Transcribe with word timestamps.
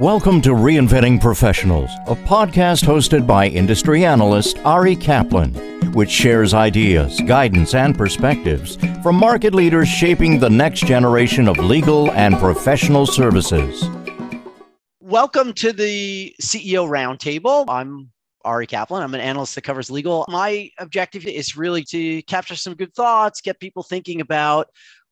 Welcome 0.00 0.40
to 0.40 0.52
Reinventing 0.52 1.20
Professionals, 1.20 1.90
a 2.06 2.16
podcast 2.16 2.84
hosted 2.84 3.26
by 3.26 3.48
industry 3.48 4.06
analyst 4.06 4.58
Ari 4.60 4.96
Kaplan, 4.96 5.52
which 5.92 6.08
shares 6.08 6.54
ideas, 6.54 7.20
guidance, 7.26 7.74
and 7.74 7.98
perspectives 7.98 8.76
from 9.02 9.16
market 9.16 9.52
leaders 9.52 9.88
shaping 9.88 10.38
the 10.38 10.48
next 10.48 10.86
generation 10.86 11.46
of 11.46 11.58
legal 11.58 12.10
and 12.12 12.38
professional 12.38 13.04
services. 13.04 13.84
Welcome 15.00 15.52
to 15.52 15.70
the 15.70 16.34
CEO 16.40 16.88
Roundtable. 16.88 17.66
I'm 17.68 18.10
Ari 18.46 18.68
Kaplan. 18.68 19.02
I'm 19.02 19.12
an 19.14 19.20
analyst 19.20 19.54
that 19.56 19.64
covers 19.64 19.90
legal. 19.90 20.24
My 20.30 20.70
objective 20.78 21.26
is 21.26 21.58
really 21.58 21.84
to 21.90 22.22
capture 22.22 22.56
some 22.56 22.72
good 22.72 22.94
thoughts, 22.94 23.42
get 23.42 23.60
people 23.60 23.82
thinking 23.82 24.22
about 24.22 24.68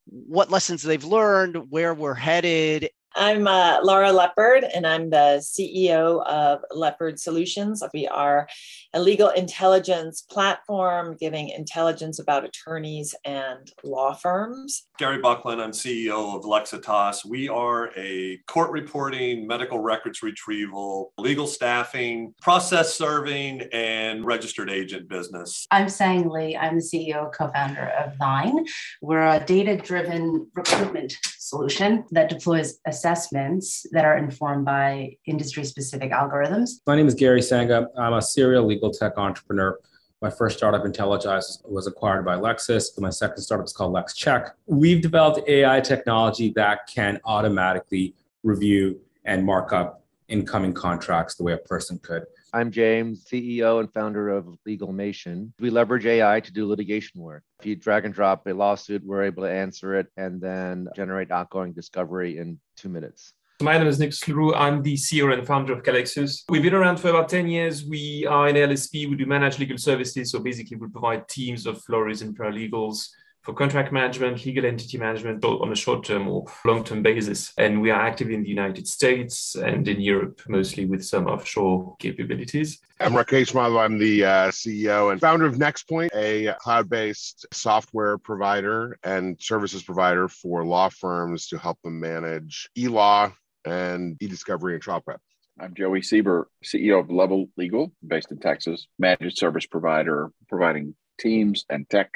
what 0.07 0.49
lessons 0.49 0.81
they've 0.81 1.03
learned, 1.03 1.69
where 1.69 1.93
we're 1.93 2.15
headed, 2.15 2.89
I'm 3.15 3.47
uh, 3.47 3.79
Laura 3.81 4.11
Leopard, 4.11 4.63
and 4.63 4.85
I'm 4.85 5.09
the 5.09 5.41
CEO 5.41 6.23
of 6.27 6.61
Leopard 6.71 7.19
Solutions. 7.19 7.81
We 7.93 8.07
are 8.07 8.47
a 8.93 9.01
legal 9.01 9.29
intelligence 9.29 10.21
platform 10.21 11.17
giving 11.19 11.49
intelligence 11.49 12.19
about 12.19 12.45
attorneys 12.45 13.15
and 13.25 13.71
law 13.83 14.13
firms. 14.13 14.85
Gary 14.99 15.19
Buckland, 15.19 15.61
I'm 15.61 15.71
CEO 15.71 16.35
of 16.35 16.43
Lexitas. 16.43 17.25
We 17.25 17.49
are 17.49 17.91
a 17.97 18.37
court 18.47 18.71
reporting, 18.71 19.47
medical 19.47 19.79
records 19.79 20.21
retrieval, 20.21 21.11
legal 21.17 21.47
staffing, 21.47 22.35
process 22.41 22.93
serving, 22.93 23.63
and 23.73 24.23
registered 24.23 24.69
agent 24.69 25.09
business. 25.09 25.65
I'm 25.71 25.89
Sang 25.89 26.29
Lee. 26.29 26.55
I'm 26.55 26.75
the 26.75 26.83
CEO 26.83 27.33
co 27.33 27.47
founder 27.49 27.91
of 27.99 28.17
Thine. 28.19 28.65
We're 29.01 29.27
a 29.27 29.43
data 29.43 29.77
driven 29.77 30.47
recruitment 30.53 31.13
solution 31.49 32.05
that 32.11 32.29
deploys 32.29 32.79
assessments 32.85 33.85
that 33.91 34.05
are 34.05 34.17
informed 34.17 34.65
by 34.65 35.17
industry 35.25 35.63
specific 35.63 36.11
algorithms. 36.11 36.81
My 36.85 36.95
name 36.95 37.07
is 37.07 37.15
Gary 37.15 37.41
Sangha. 37.41 37.87
I'm 37.97 38.13
a 38.13 38.21
serial 38.21 38.65
legal 38.65 38.91
tech 38.91 39.13
entrepreneur. 39.17 39.79
My 40.21 40.29
first 40.29 40.57
startup, 40.57 40.83
Intelligize, 40.83 41.67
was 41.67 41.87
acquired 41.87 42.23
by 42.25 42.35
Lexis. 42.35 42.99
My 42.99 43.09
second 43.09 43.41
startup 43.41 43.65
is 43.65 43.73
called 43.73 43.93
LexCheck. 43.93 44.51
We've 44.67 45.01
developed 45.01 45.47
AI 45.49 45.79
technology 45.79 46.51
that 46.55 46.87
can 46.93 47.19
automatically 47.25 48.13
review 48.43 48.99
and 49.25 49.43
mark 49.43 49.73
up 49.73 50.03
incoming 50.27 50.73
contracts 50.73 51.35
the 51.35 51.43
way 51.43 51.53
a 51.53 51.57
person 51.57 51.99
could. 51.99 52.25
I'm 52.51 52.71
James, 52.71 53.25
CEO 53.25 53.79
and 53.79 53.93
founder 53.93 54.29
of 54.29 54.47
Legal 54.65 54.89
LegalMation. 54.89 55.51
We 55.59 55.69
leverage 55.69 56.05
AI 56.05 56.39
to 56.39 56.51
do 56.51 56.67
litigation 56.67 57.21
work. 57.21 57.43
If 57.59 57.65
you 57.67 57.75
drag 57.75 58.05
and 58.05 58.13
drop 58.13 58.47
a 58.47 58.53
lawsuit, 58.53 59.03
we're 59.05 59.23
able 59.23 59.43
to 59.43 59.51
answer 59.51 59.95
it 59.95 60.07
and 60.17 60.41
then 60.41 60.87
generate 60.95 61.29
outgoing 61.29 61.73
discovery 61.73 62.37
in 62.37 62.59
two 62.75 62.89
minutes. 62.89 63.33
My 63.61 63.77
name 63.77 63.87
is 63.87 63.99
Nick 63.99 64.13
Leroux. 64.27 64.55
I'm 64.55 64.81
the 64.81 64.95
CEO 64.95 65.33
and 65.33 65.45
founder 65.45 65.73
of 65.73 65.83
Kalexius. 65.83 66.43
We've 66.49 66.63
been 66.63 66.73
around 66.73 66.97
for 66.97 67.09
about 67.09 67.29
10 67.29 67.47
years. 67.49 67.85
We 67.85 68.25
are 68.25 68.47
in 68.47 68.55
LSP. 68.55 69.09
We 69.09 69.15
do 69.15 69.25
managed 69.25 69.59
legal 69.59 69.77
services. 69.77 70.31
So 70.31 70.39
basically, 70.39 70.77
we 70.77 70.87
provide 70.87 71.27
teams 71.27 71.65
of 71.65 71.83
lawyers 71.89 72.21
and 72.21 72.37
paralegals 72.37 73.09
for 73.41 73.53
contract 73.53 73.91
management, 73.91 74.45
legal 74.45 74.65
entity 74.65 74.97
management 74.97 75.43
on 75.43 75.71
a 75.71 75.75
short 75.75 76.03
term 76.03 76.27
or 76.27 76.45
long 76.65 76.83
term 76.83 77.01
basis. 77.01 77.53
And 77.57 77.81
we 77.81 77.91
are 77.91 78.01
active 78.01 78.29
in 78.29 78.43
the 78.43 78.49
United 78.49 78.87
States 78.87 79.55
and 79.55 79.87
in 79.87 80.01
Europe, 80.01 80.41
mostly 80.47 80.85
with 80.85 81.03
some 81.03 81.27
offshore 81.27 81.95
capabilities. 81.99 82.79
I'm 82.99 83.13
Rakesh 83.13 83.53
Madhav. 83.53 83.79
I'm 83.79 83.97
the 83.97 84.25
uh, 84.25 84.47
CEO 84.49 85.11
and 85.11 85.21
founder 85.21 85.45
of 85.45 85.55
Nextpoint, 85.55 86.09
a 86.13 86.53
cloud 86.59 86.89
based 86.89 87.45
software 87.53 88.17
provider 88.17 88.99
and 89.03 89.37
services 89.39 89.83
provider 89.83 90.27
for 90.27 90.65
law 90.65 90.89
firms 90.89 91.47
to 91.47 91.57
help 91.57 91.81
them 91.81 91.99
manage 91.99 92.69
e 92.77 92.87
law 92.87 93.31
and 93.63 94.17
e 94.19 94.27
discovery 94.27 94.73
and 94.73 94.83
trial 94.83 95.01
prep. 95.01 95.21
I'm 95.61 95.73
Joey 95.73 96.01
Seeber, 96.01 96.45
CEO 96.63 96.99
of 96.99 97.09
Level 97.09 97.49
Legal, 97.57 97.91
based 98.05 98.31
in 98.31 98.39
Texas, 98.39 98.87
managed 98.97 99.37
service 99.37 99.65
provider 99.65 100.31
providing 100.47 100.95
teams 101.19 101.65
and 101.69 101.89
tech 101.89 102.09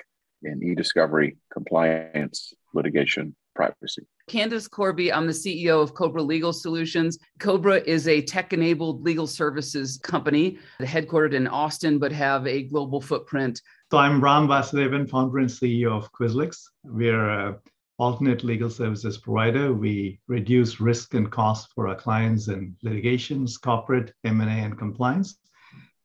in 0.44 0.64
e-discovery, 0.64 1.38
compliance, 1.52 2.54
litigation, 2.74 3.36
privacy. 3.56 4.06
Candice 4.30 4.70
Corby, 4.70 5.12
I'm 5.12 5.28
the 5.28 5.34
CEO 5.34 5.81
of 5.81 5.94
Cobra 5.94 6.22
Legal 6.22 6.54
Solutions. 6.54 7.20
Cobra 7.40 7.81
is 7.86 8.08
a 8.08 8.22
tech 8.22 8.54
enabled 8.54 9.04
legal 9.04 9.28
services 9.28 10.00
company 10.02 10.58
headquartered 10.80 11.34
in 11.34 11.48
Austin, 11.48 12.00
but 12.00 12.12
have 12.12 12.48
a 12.48 12.64
global 12.64 13.02
footprint. 13.02 13.62
So 13.92 13.98
I'm 13.98 14.24
Ram 14.24 14.48
Vasudevan, 14.48 15.09
founder 15.09 15.40
and 15.40 15.50
CEO 15.50 15.92
of 15.92 16.12
QuisLex. 16.14 16.58
We're 16.84 17.30
an 17.30 17.56
alternate 18.00 18.44
legal 18.44 18.70
services 18.70 19.18
provider. 19.18 19.74
We 19.74 20.20
reduce 20.28 20.80
risk 20.80 21.14
and 21.14 21.30
cost 21.30 21.72
for 21.75 21.88
our 21.88 21.96
clients 21.96 22.48
in 22.48 22.75
litigations, 22.81 23.58
corporate, 23.58 24.14
M&A, 24.24 24.46
and 24.46 24.78
compliance. 24.78 25.38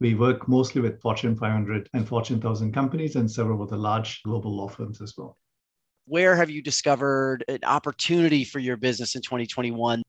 We 0.00 0.14
work 0.14 0.46
mostly 0.48 0.80
with 0.80 1.00
Fortune 1.00 1.36
500 1.36 1.88
and 1.92 2.06
Fortune 2.06 2.36
1000 2.36 2.72
companies 2.72 3.16
and 3.16 3.30
several 3.30 3.62
of 3.62 3.70
the 3.70 3.76
large 3.76 4.22
global 4.22 4.56
law 4.56 4.68
firms 4.68 5.00
as 5.00 5.14
well. 5.16 5.36
Where 6.06 6.36
have 6.36 6.50
you 6.50 6.62
discovered 6.62 7.44
an 7.48 7.58
opportunity 7.64 8.44
for 8.44 8.60
your 8.60 8.76
business 8.76 9.14
in 9.14 9.22
2021? 9.22 10.02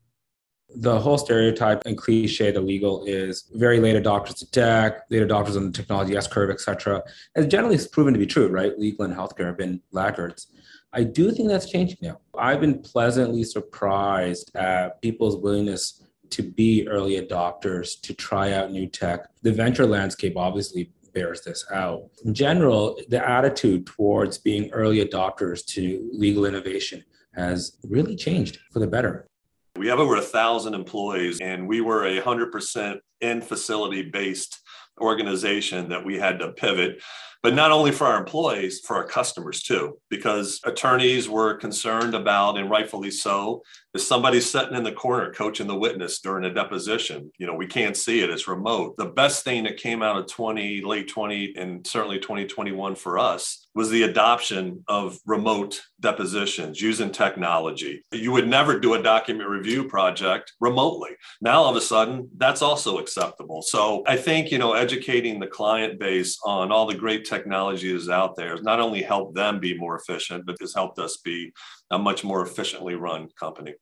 The 0.76 1.00
whole 1.00 1.18
stereotype 1.18 1.82
and 1.88 1.98
cliche 1.98 2.52
the 2.52 2.62
legal 2.62 3.04
is 3.06 3.50
very 3.56 3.80
late 3.80 4.02
adopters 4.02 4.38
to 4.38 4.52
tech, 4.52 5.02
late 5.10 5.28
adopters 5.28 5.58
on 5.58 5.66
the 5.66 5.72
technology 5.72 6.16
S 6.16 6.28
curve, 6.28 6.52
etc. 6.52 7.02
As 7.36 7.48
generally 7.48 7.74
it's 7.76 7.88
proven 7.88 8.14
to 8.14 8.20
be 8.20 8.28
true, 8.28 8.50
right? 8.50 8.78
Legal 8.78 9.06
and 9.06 9.16
healthcare 9.16 9.48
have 9.48 9.58
been 9.58 9.82
laggards. 9.92 10.48
I 10.94 11.04
do 11.04 11.32
think 11.32 11.50
that's 11.50 11.70
changing 11.70 11.98
now. 12.02 12.20
I've 12.38 12.62
been 12.62 12.82
pleasantly 12.82 13.44
surprised 13.44 14.52
at 14.56 15.02
people's 15.02 15.38
willingness 15.38 16.04
to 16.32 16.44
be 16.44 16.88
early 16.88 17.20
adopters, 17.22 18.00
to 18.02 18.14
try 18.14 18.54
out 18.54 18.72
new 18.72 18.88
tech. 18.88 19.28
The 19.42 19.52
venture 19.52 19.86
landscape 19.86 20.38
obviously 20.38 20.92
bears 21.14 21.42
this 21.42 21.66
out. 21.72 22.10
In 22.24 22.34
general, 22.34 23.00
the 23.10 23.28
attitude 23.28 23.86
towards 23.86 24.38
being 24.38 24.70
early 24.72 25.04
adopters 25.04 25.66
to 25.68 26.10
legal 26.14 26.46
innovation 26.46 27.04
has 27.34 27.78
really 27.84 28.16
changed 28.16 28.60
for 28.72 28.80
the 28.80 28.88
better. 28.88 29.28
We 29.76 29.88
have 29.88 30.00
over 30.00 30.18
a 30.18 30.22
thousand 30.22 30.74
employees, 30.74 31.40
and 31.42 31.68
we 31.68 31.82
were 31.82 32.06
a 32.06 32.20
hundred 32.20 32.52
percent 32.52 33.00
in 33.22 33.42
facility 33.42 34.04
based 34.04 34.60
organization 35.00 35.90
that 35.90 36.04
we 36.04 36.18
had 36.18 36.40
to 36.40 36.52
pivot 36.52 37.02
but 37.42 37.54
not 37.54 37.72
only 37.72 37.92
for 37.92 38.06
our 38.06 38.20
employees, 38.20 38.82
for 38.82 38.98
our 38.98 39.06
customers 39.06 39.64
too, 39.64 39.98
because 40.10 40.60
attorneys 40.66 41.30
were 41.30 41.56
concerned 41.56 42.14
about, 42.14 42.58
and 42.58 42.70
rightfully 42.70 43.12
so, 43.12 43.64
is 43.94 44.06
somebody 44.06 44.40
sitting 44.40 44.76
in 44.76 44.84
the 44.84 44.92
corner 44.92 45.34
coaching 45.34 45.68
the 45.68 45.76
witness 45.76 46.20
during 46.20 46.46
a 46.46 46.54
deposition. 46.54 47.32
You 47.40 47.48
know, 47.48 47.56
we 47.56 47.66
can't 47.66 47.98
see 47.98 48.22
it, 48.22 48.30
it's 48.30 48.48
remote. 48.48 48.98
The 48.98 49.06
best 49.06 49.44
thing 49.44 49.64
that 49.64 49.78
came 49.78 50.04
out 50.04 50.18
of 50.18 50.28
20, 50.28 50.82
late 50.82 51.08
20, 51.08 51.56
and 51.58 51.86
certainly 51.86 52.20
2021 52.20 52.96
for 52.96 53.18
us 53.18 53.68
was 53.74 53.90
the 53.90 54.04
adoption 54.04 54.84
of 54.88 55.18
remote 55.26 55.82
depositions 56.02 56.82
using 56.82 57.12
technology. 57.12 58.04
You 58.12 58.32
would 58.32 58.48
never 58.48 58.80
do 58.80 58.96
a 58.96 59.02
document 59.02 59.50
review 59.50 59.88
project 59.88 60.54
remotely. 60.60 61.12
Now, 61.42 61.62
all 61.62 61.70
of 61.70 61.76
a 61.76 61.82
sudden, 61.82 62.30
that's 62.38 62.62
also 62.62 62.98
acceptable. 62.98 63.62
So 63.62 64.04
I 64.06 64.18
think, 64.18 64.52
you 64.52 64.58
know, 64.58 64.74
educating 64.74 65.40
the 65.40 65.48
client 65.48 66.00
base 66.00 66.38
on 66.44 66.72
all 66.72 66.86
the 66.86 66.96
great 66.96 67.26
technology 67.30 67.94
is 67.94 68.10
out 68.10 68.36
there 68.36 68.52
has 68.52 68.64
not 68.64 68.80
only 68.80 69.02
helped 69.02 69.36
them 69.36 69.60
be 69.60 69.78
more 69.78 69.96
efficient, 69.96 70.46
but 70.46 70.58
has 70.60 70.74
helped 70.74 71.00
us 71.00 71.18
be 71.18 71.52
a 71.92 71.98
much 71.98 72.24
more 72.24 72.42
efficiently 72.42 72.96
run 72.96 73.30
company 73.40 73.76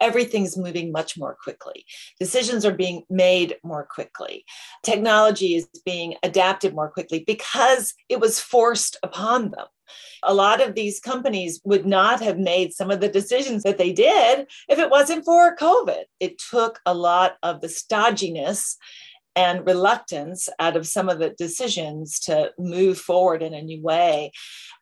everything's 0.00 0.56
moving 0.56 0.92
much 0.92 1.18
more 1.18 1.36
quickly. 1.42 1.84
Decisions 2.20 2.64
are 2.64 2.74
being 2.74 3.02
made 3.08 3.56
more 3.62 3.86
quickly. 3.90 4.44
Technology 4.82 5.54
is 5.54 5.68
being 5.84 6.14
adapted 6.22 6.74
more 6.74 6.90
quickly 6.90 7.24
because 7.26 7.94
it 8.08 8.20
was 8.20 8.40
forced 8.40 8.96
upon 9.02 9.50
them. 9.50 9.66
A 10.22 10.34
lot 10.34 10.60
of 10.60 10.74
these 10.74 10.98
companies 10.98 11.60
would 11.64 11.86
not 11.86 12.20
have 12.20 12.38
made 12.38 12.72
some 12.72 12.90
of 12.90 13.00
the 13.00 13.08
decisions 13.08 13.62
that 13.62 13.78
they 13.78 13.92
did 13.92 14.46
if 14.68 14.78
it 14.78 14.90
wasn't 14.90 15.24
for 15.24 15.54
COVID. 15.56 16.04
It 16.18 16.38
took 16.38 16.80
a 16.84 16.94
lot 16.94 17.36
of 17.42 17.60
the 17.60 17.68
stodginess 17.68 18.76
and 19.36 19.66
reluctance 19.66 20.48
out 20.58 20.76
of 20.76 20.86
some 20.86 21.08
of 21.08 21.18
the 21.18 21.30
decisions 21.30 22.18
to 22.20 22.50
move 22.58 22.98
forward 22.98 23.42
in 23.42 23.54
a 23.54 23.62
new 23.62 23.82
way 23.82 24.32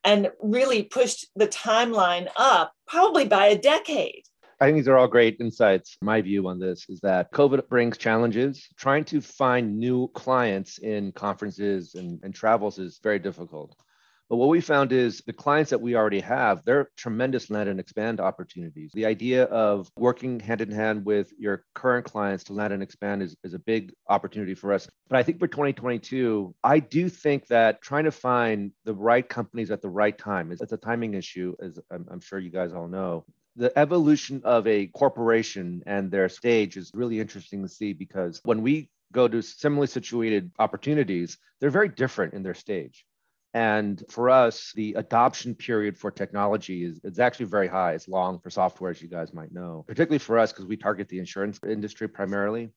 and 0.04 0.30
really 0.40 0.84
pushed 0.84 1.26
the 1.34 1.48
timeline 1.48 2.28
up 2.36 2.72
probably 2.86 3.26
by 3.26 3.46
a 3.46 3.58
decade. 3.58 4.22
I 4.60 4.66
think 4.66 4.76
these 4.76 4.88
are 4.88 4.96
all 4.96 5.08
great 5.08 5.36
insights. 5.40 5.98
My 6.00 6.22
view 6.22 6.46
on 6.46 6.60
this 6.60 6.86
is 6.88 7.00
that 7.00 7.32
COVID 7.32 7.68
brings 7.68 7.98
challenges. 7.98 8.66
Trying 8.78 9.04
to 9.06 9.20
find 9.20 9.76
new 9.76 10.08
clients 10.14 10.78
in 10.78 11.10
conferences 11.12 11.96
and, 11.96 12.20
and 12.22 12.32
travels 12.32 12.78
is 12.78 13.00
very 13.02 13.18
difficult. 13.18 13.74
But 14.30 14.36
what 14.36 14.48
we 14.48 14.60
found 14.60 14.90
is 14.92 15.22
the 15.26 15.32
clients 15.34 15.70
that 15.70 15.80
we 15.80 15.94
already 15.94 16.20
have, 16.20 16.64
they're 16.64 16.88
tremendous 16.96 17.50
land 17.50 17.68
and 17.68 17.78
expand 17.78 18.20
opportunities. 18.20 18.90
The 18.94 19.04
idea 19.04 19.44
of 19.44 19.90
working 19.96 20.40
hand 20.40 20.62
in 20.62 20.70
hand 20.70 21.04
with 21.04 21.32
your 21.38 21.64
current 21.74 22.06
clients 22.06 22.44
to 22.44 22.54
land 22.54 22.72
and 22.72 22.82
expand 22.82 23.22
is, 23.22 23.36
is 23.44 23.52
a 23.52 23.58
big 23.58 23.92
opportunity 24.08 24.54
for 24.54 24.72
us. 24.72 24.88
But 25.08 25.18
I 25.18 25.22
think 25.22 25.38
for 25.38 25.46
2022, 25.46 26.54
I 26.64 26.78
do 26.78 27.08
think 27.08 27.46
that 27.48 27.82
trying 27.82 28.04
to 28.04 28.10
find 28.10 28.72
the 28.84 28.94
right 28.94 29.28
companies 29.28 29.70
at 29.70 29.82
the 29.82 29.90
right 29.90 30.16
time 30.16 30.52
is 30.52 30.60
it's 30.62 30.72
a 30.72 30.78
timing 30.78 31.14
issue, 31.14 31.54
as 31.62 31.78
I'm, 31.90 32.06
I'm 32.10 32.20
sure 32.20 32.38
you 32.38 32.50
guys 32.50 32.72
all 32.72 32.88
know. 32.88 33.26
the 33.56 33.76
evolution 33.78 34.40
of 34.44 34.66
a 34.66 34.86
corporation 34.88 35.82
and 35.86 36.10
their 36.10 36.28
stage 36.28 36.76
is 36.76 36.90
really 36.94 37.20
interesting 37.20 37.62
to 37.62 37.68
see 37.68 37.92
because 37.92 38.40
when 38.44 38.62
we 38.62 38.90
go 39.12 39.28
to 39.28 39.42
similarly 39.42 39.86
situated 39.86 40.50
opportunities, 40.58 41.38
they're 41.60 41.70
very 41.70 41.88
different 41.88 42.34
in 42.34 42.42
their 42.42 42.54
stage. 42.54 43.04
And 43.54 44.02
for 44.10 44.30
us, 44.30 44.72
the 44.74 44.94
adoption 44.94 45.54
period 45.54 45.96
for 45.96 46.10
technology 46.10 46.84
is, 46.84 47.00
is 47.04 47.20
actually 47.20 47.46
very 47.46 47.68
high. 47.68 47.92
It's 47.92 48.08
long 48.08 48.40
for 48.40 48.50
software, 48.50 48.90
as 48.90 49.00
you 49.00 49.08
guys 49.08 49.32
might 49.32 49.52
know, 49.52 49.84
particularly 49.86 50.18
for 50.18 50.40
us 50.40 50.52
because 50.52 50.66
we 50.66 50.76
target 50.76 51.08
the 51.08 51.20
insurance 51.20 51.60
industry 51.64 52.08
primarily. 52.08 52.70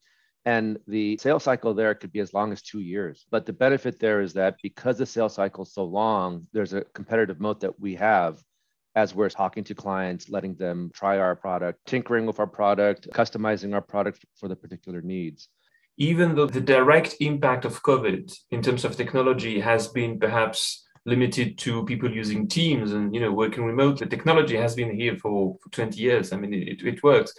And 0.46 0.78
the 0.88 1.18
sales 1.18 1.44
cycle 1.44 1.74
there 1.74 1.96
could 1.96 2.14
be 2.14 2.20
as 2.20 2.34
long 2.34 2.52
as 2.52 2.62
two 2.62 2.80
years. 2.80 3.26
But 3.32 3.48
the 3.48 3.54
benefit 3.54 4.00
there 4.00 4.22
is 4.22 4.34
that 4.34 4.58
because 4.62 5.00
the 5.00 5.06
sales 5.06 5.34
cycle 5.34 5.64
is 5.64 5.74
so 5.74 5.84
long, 5.84 6.48
there's 6.54 6.74
a 6.74 6.84
competitive 6.94 7.40
moat 7.40 7.60
that 7.62 7.80
we 7.80 7.96
have 7.96 8.42
as 8.96 9.14
we're 9.14 9.30
talking 9.30 9.64
to 9.64 9.76
clients, 9.76 10.30
letting 10.30 10.56
them 10.56 10.92
try 10.94 11.18
our 11.18 11.36
product, 11.36 11.80
tinkering 11.86 12.26
with 12.26 12.40
our 12.40 12.48
product, 12.48 13.10
customizing 13.12 13.74
our 13.74 13.82
product 13.82 14.26
for 14.36 14.48
the 14.48 14.56
particular 14.56 15.02
needs. 15.02 15.50
Even 15.98 16.36
though 16.36 16.46
the 16.46 16.62
direct 16.62 17.16
impact 17.20 17.66
of 17.66 17.82
COVID 17.84 18.36
in 18.52 18.62
terms 18.62 18.86
of 18.86 18.96
technology 18.96 19.60
has 19.60 19.88
been 19.88 20.20
perhaps 20.20 20.86
limited 21.06 21.58
to 21.60 21.86
people 21.86 22.12
using 22.12 22.48
Teams 22.48 22.92
and 22.92 23.14
you 23.14 23.22
know 23.22 23.32
working 23.32 23.66
remote, 23.66 24.00
the 24.00 24.06
technology 24.06 24.56
has 24.56 24.76
been 24.76 24.96
here 24.96 25.18
for, 25.18 25.58
for 25.62 25.70
20 25.70 26.00
years. 26.00 26.34
I 26.34 26.38
mean, 26.38 26.54
it, 26.54 26.82
it 26.84 27.04
works. 27.04 27.34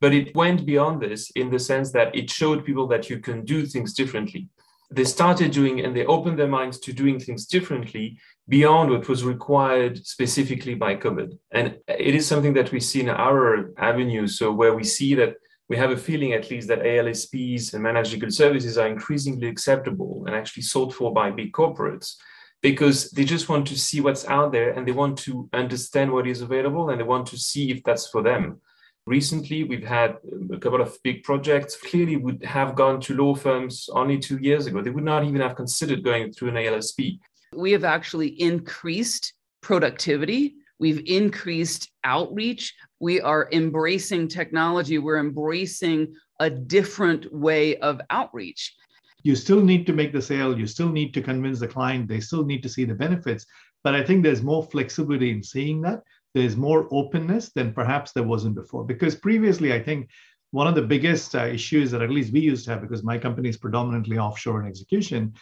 But 0.00 0.12
it 0.12 0.34
went 0.34 0.66
beyond 0.66 1.00
this 1.00 1.30
in 1.36 1.50
the 1.50 1.60
sense 1.60 1.92
that 1.92 2.14
it 2.14 2.28
showed 2.28 2.64
people 2.64 2.88
that 2.88 3.08
you 3.08 3.20
can 3.20 3.44
do 3.44 3.66
things 3.66 3.94
differently 3.94 4.48
they 4.92 5.04
started 5.04 5.50
doing 5.50 5.80
and 5.80 5.96
they 5.96 6.04
opened 6.04 6.38
their 6.38 6.48
minds 6.48 6.78
to 6.80 6.92
doing 6.92 7.18
things 7.18 7.46
differently 7.46 8.18
beyond 8.48 8.90
what 8.90 9.08
was 9.08 9.24
required 9.24 10.06
specifically 10.06 10.74
by 10.74 10.96
COVID. 10.96 11.38
And 11.50 11.78
it 11.88 12.14
is 12.14 12.26
something 12.26 12.52
that 12.54 12.72
we 12.72 12.80
see 12.80 13.00
in 13.00 13.08
our 13.08 13.72
avenue. 13.78 14.26
So, 14.26 14.52
where 14.52 14.74
we 14.74 14.84
see 14.84 15.14
that 15.14 15.36
we 15.72 15.78
have 15.78 15.90
a 15.90 15.96
feeling, 15.96 16.34
at 16.34 16.50
least, 16.50 16.68
that 16.68 16.82
ALSPs 16.82 17.72
and 17.72 17.82
managed 17.82 18.12
legal 18.12 18.30
services 18.30 18.76
are 18.76 18.88
increasingly 18.88 19.48
acceptable 19.48 20.22
and 20.26 20.36
actually 20.36 20.64
sought 20.64 20.92
for 20.92 21.14
by 21.14 21.30
big 21.30 21.50
corporates 21.50 22.16
because 22.60 23.10
they 23.12 23.24
just 23.24 23.48
want 23.48 23.66
to 23.68 23.78
see 23.78 24.02
what's 24.02 24.26
out 24.26 24.52
there 24.52 24.72
and 24.72 24.86
they 24.86 24.92
want 24.92 25.16
to 25.20 25.48
understand 25.54 26.12
what 26.12 26.26
is 26.26 26.42
available 26.42 26.90
and 26.90 27.00
they 27.00 27.04
want 27.04 27.26
to 27.28 27.38
see 27.38 27.70
if 27.70 27.82
that's 27.84 28.06
for 28.10 28.20
them. 28.22 28.60
Recently, 29.06 29.64
we've 29.64 29.88
had 29.98 30.18
a 30.52 30.58
couple 30.58 30.82
of 30.82 30.94
big 31.02 31.22
projects. 31.22 31.74
Clearly, 31.74 32.16
would 32.16 32.44
have 32.44 32.74
gone 32.74 33.00
to 33.00 33.14
law 33.14 33.34
firms 33.34 33.88
only 33.94 34.18
two 34.18 34.36
years 34.42 34.66
ago. 34.66 34.82
They 34.82 34.90
would 34.90 35.04
not 35.04 35.24
even 35.24 35.40
have 35.40 35.56
considered 35.56 36.04
going 36.04 36.34
through 36.34 36.50
an 36.50 36.56
ALSP. 36.56 37.18
We 37.54 37.72
have 37.72 37.84
actually 37.84 38.28
increased 38.38 39.32
productivity. 39.62 40.56
We've 40.78 41.02
increased 41.06 41.90
outreach. 42.04 42.74
We 43.00 43.20
are 43.20 43.48
embracing 43.52 44.28
technology. 44.28 44.98
We're 44.98 45.18
embracing 45.18 46.14
a 46.40 46.50
different 46.50 47.32
way 47.32 47.76
of 47.78 48.00
outreach. 48.10 48.74
You 49.22 49.36
still 49.36 49.62
need 49.62 49.86
to 49.86 49.92
make 49.92 50.12
the 50.12 50.22
sale. 50.22 50.58
You 50.58 50.66
still 50.66 50.90
need 50.90 51.14
to 51.14 51.22
convince 51.22 51.60
the 51.60 51.68
client. 51.68 52.08
They 52.08 52.20
still 52.20 52.44
need 52.44 52.62
to 52.64 52.68
see 52.68 52.84
the 52.84 52.94
benefits. 52.94 53.46
But 53.84 53.94
I 53.94 54.02
think 54.02 54.22
there's 54.22 54.42
more 54.42 54.64
flexibility 54.64 55.30
in 55.30 55.42
seeing 55.42 55.80
that 55.82 56.02
there's 56.34 56.56
more 56.56 56.88
openness 56.90 57.52
than 57.52 57.74
perhaps 57.74 58.12
there 58.12 58.22
wasn't 58.22 58.54
before. 58.54 58.84
Because 58.84 59.14
previously, 59.14 59.72
I 59.72 59.82
think 59.82 60.08
one 60.50 60.66
of 60.66 60.74
the 60.74 60.82
biggest 60.82 61.34
uh, 61.34 61.44
issues 61.44 61.90
that 61.90 62.02
at 62.02 62.10
least 62.10 62.32
we 62.32 62.40
used 62.40 62.64
to 62.64 62.72
have, 62.72 62.80
because 62.80 63.02
my 63.02 63.18
company 63.18 63.48
is 63.48 63.56
predominantly 63.56 64.18
offshore 64.18 64.60
and 64.60 64.68
execution, 64.68 65.34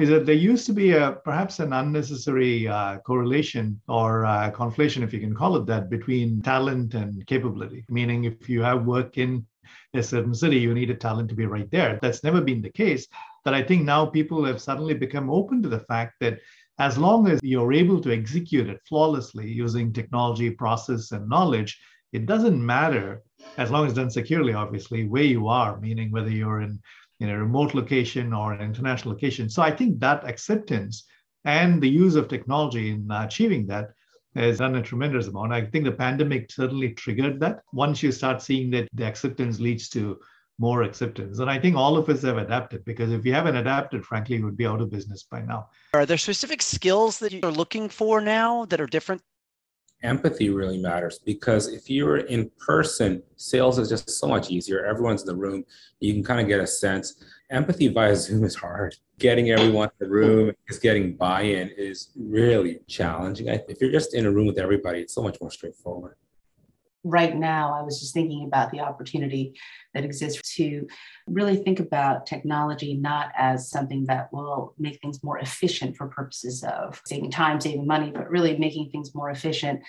is 0.00 0.08
that 0.08 0.26
there 0.26 0.34
used 0.34 0.66
to 0.66 0.72
be 0.72 0.92
a 0.92 1.12
perhaps 1.24 1.58
an 1.58 1.72
unnecessary 1.72 2.68
uh, 2.68 2.98
correlation 2.98 3.80
or 3.88 4.24
uh, 4.24 4.50
conflation, 4.50 5.02
if 5.02 5.12
you 5.12 5.20
can 5.20 5.34
call 5.34 5.56
it 5.56 5.66
that, 5.66 5.90
between 5.90 6.40
talent 6.42 6.94
and 6.94 7.26
capability. 7.26 7.84
Meaning, 7.88 8.24
if 8.24 8.48
you 8.48 8.62
have 8.62 8.84
work 8.84 9.18
in 9.18 9.46
a 9.94 10.02
certain 10.02 10.34
city, 10.34 10.58
you 10.58 10.74
need 10.74 10.90
a 10.90 10.94
talent 10.94 11.28
to 11.30 11.34
be 11.34 11.46
right 11.46 11.70
there. 11.70 11.98
That's 12.00 12.22
never 12.22 12.40
been 12.40 12.62
the 12.62 12.70
case. 12.70 13.06
But 13.44 13.54
I 13.54 13.62
think 13.62 13.84
now 13.84 14.06
people 14.06 14.44
have 14.44 14.60
suddenly 14.60 14.94
become 14.94 15.30
open 15.30 15.62
to 15.62 15.68
the 15.68 15.80
fact 15.80 16.14
that 16.20 16.38
as 16.78 16.96
long 16.96 17.28
as 17.28 17.40
you're 17.42 17.72
able 17.72 18.00
to 18.00 18.12
execute 18.12 18.68
it 18.68 18.80
flawlessly 18.88 19.50
using 19.50 19.92
technology, 19.92 20.50
process, 20.50 21.10
and 21.10 21.28
knowledge, 21.28 21.80
it 22.12 22.26
doesn't 22.26 22.64
matter 22.64 23.22
as 23.56 23.70
long 23.70 23.86
as 23.86 23.94
done 23.94 24.10
securely, 24.10 24.52
obviously, 24.52 25.06
where 25.06 25.24
you 25.24 25.48
are, 25.48 25.80
meaning 25.80 26.10
whether 26.10 26.30
you're 26.30 26.60
in, 26.60 26.80
in 27.20 27.30
a 27.30 27.38
remote 27.38 27.74
location 27.74 28.32
or 28.32 28.52
an 28.52 28.60
international 28.60 29.14
location. 29.14 29.48
So 29.48 29.62
I 29.62 29.74
think 29.74 30.00
that 30.00 30.28
acceptance 30.28 31.04
and 31.44 31.80
the 31.82 31.88
use 31.88 32.14
of 32.14 32.28
technology 32.28 32.90
in 32.90 33.08
achieving 33.10 33.66
that 33.68 33.90
has 34.34 34.58
done 34.58 34.76
a 34.76 34.82
tremendous 34.82 35.26
amount. 35.26 35.52
I 35.52 35.64
think 35.64 35.84
the 35.84 35.92
pandemic 35.92 36.50
certainly 36.50 36.90
triggered 36.90 37.40
that. 37.40 37.62
Once 37.72 38.02
you 38.02 38.12
start 38.12 38.42
seeing 38.42 38.70
that 38.70 38.88
the 38.92 39.06
acceptance 39.06 39.58
leads 39.58 39.88
to 39.90 40.18
more 40.58 40.82
acceptance. 40.82 41.38
And 41.38 41.48
I 41.48 41.58
think 41.58 41.76
all 41.76 41.96
of 41.96 42.08
us 42.08 42.22
have 42.22 42.36
adapted 42.36 42.84
because 42.84 43.12
if 43.12 43.24
you 43.24 43.32
haven't 43.32 43.56
adapted, 43.56 44.04
frankly, 44.04 44.38
we 44.38 44.44
would 44.44 44.56
be 44.56 44.66
out 44.66 44.80
of 44.80 44.90
business 44.90 45.22
by 45.22 45.40
now. 45.42 45.68
Are 45.94 46.04
there 46.04 46.18
specific 46.18 46.62
skills 46.62 47.18
that 47.20 47.32
you're 47.32 47.52
looking 47.52 47.88
for 47.88 48.20
now 48.20 48.64
that 48.66 48.80
are 48.80 48.86
different? 48.86 49.22
Empathy 50.02 50.50
really 50.50 50.78
matters 50.78 51.18
because 51.18 51.68
if 51.68 51.90
you're 51.90 52.18
in 52.18 52.50
person, 52.64 53.22
sales 53.36 53.78
is 53.78 53.88
just 53.88 54.08
so 54.08 54.28
much 54.28 54.50
easier. 54.50 54.84
Everyone's 54.84 55.22
in 55.22 55.26
the 55.26 55.34
room. 55.34 55.64
You 55.98 56.14
can 56.14 56.22
kind 56.22 56.40
of 56.40 56.46
get 56.46 56.60
a 56.60 56.66
sense. 56.66 57.22
Empathy 57.50 57.88
via 57.88 58.14
Zoom 58.14 58.44
is 58.44 58.54
hard. 58.54 58.94
Getting 59.18 59.50
everyone 59.50 59.88
in 59.88 60.06
the 60.06 60.08
room, 60.08 60.52
is 60.68 60.78
getting 60.78 61.16
buy 61.16 61.42
in 61.42 61.70
is 61.76 62.10
really 62.16 62.78
challenging. 62.86 63.48
If 63.48 63.80
you're 63.80 63.90
just 63.90 64.14
in 64.14 64.26
a 64.26 64.30
room 64.30 64.46
with 64.46 64.58
everybody, 64.58 65.00
it's 65.00 65.14
so 65.14 65.22
much 65.22 65.40
more 65.40 65.50
straightforward 65.50 66.14
right 67.04 67.36
now, 67.36 67.74
I 67.78 67.82
was 67.82 68.00
just 68.00 68.14
thinking 68.14 68.44
about 68.44 68.70
the 68.70 68.80
opportunity 68.80 69.54
that 69.98 70.04
exists 70.04 70.54
to 70.54 70.86
really 71.26 71.56
think 71.56 71.80
about 71.80 72.24
technology 72.24 72.94
not 72.94 73.32
as 73.36 73.68
something 73.68 74.04
that 74.06 74.32
will 74.32 74.74
make 74.78 75.00
things 75.00 75.22
more 75.24 75.38
efficient 75.38 75.96
for 75.96 76.06
purposes 76.06 76.62
of 76.62 77.02
saving 77.04 77.32
time, 77.32 77.60
saving 77.60 77.86
money, 77.86 78.12
but 78.12 78.30
really 78.30 78.56
making 78.56 78.88
things 78.90 79.12
more 79.14 79.30
efficient 79.30 79.80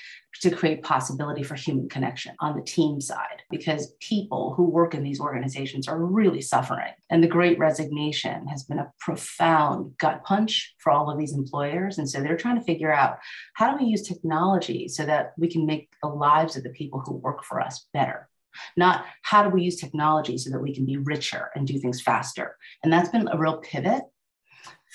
to 0.41 0.49
create 0.49 0.81
possibility 0.81 1.43
for 1.43 1.53
human 1.53 1.87
connection 1.87 2.35
on 2.39 2.55
the 2.55 2.63
team 2.63 2.99
side. 2.99 3.43
Because 3.51 3.93
people 3.99 4.53
who 4.55 4.63
work 4.63 4.95
in 4.95 5.03
these 5.03 5.19
organizations 5.19 5.87
are 5.87 6.03
really 6.03 6.41
suffering. 6.41 6.93
And 7.11 7.23
the 7.23 7.27
great 7.27 7.59
resignation 7.59 8.47
has 8.47 8.63
been 8.63 8.79
a 8.79 8.91
profound 8.99 9.95
gut 9.97 10.23
punch 10.23 10.73
for 10.79 10.91
all 10.91 11.11
of 11.11 11.19
these 11.19 11.33
employers. 11.33 11.99
And 11.99 12.09
so 12.09 12.19
they're 12.19 12.37
trying 12.37 12.57
to 12.57 12.65
figure 12.65 12.93
out 12.93 13.17
how 13.53 13.71
do 13.71 13.83
we 13.83 13.91
use 13.91 14.01
technology 14.01 14.87
so 14.87 15.05
that 15.05 15.33
we 15.37 15.47
can 15.47 15.67
make 15.67 15.89
the 16.01 16.09
lives 16.09 16.57
of 16.57 16.63
the 16.63 16.69
people 16.69 17.01
who 17.05 17.13
work 17.13 17.43
for 17.43 17.61
us 17.61 17.87
better 17.93 18.28
not 18.77 19.05
how 19.23 19.43
do 19.43 19.49
we 19.49 19.63
use 19.63 19.79
technology 19.79 20.37
so 20.37 20.49
that 20.49 20.61
we 20.61 20.73
can 20.73 20.85
be 20.85 20.97
richer 20.97 21.49
and 21.55 21.67
do 21.67 21.79
things 21.79 22.01
faster. 22.01 22.55
And 22.83 22.91
that's 22.91 23.09
been 23.09 23.27
a 23.27 23.37
real 23.37 23.57
pivot 23.57 24.03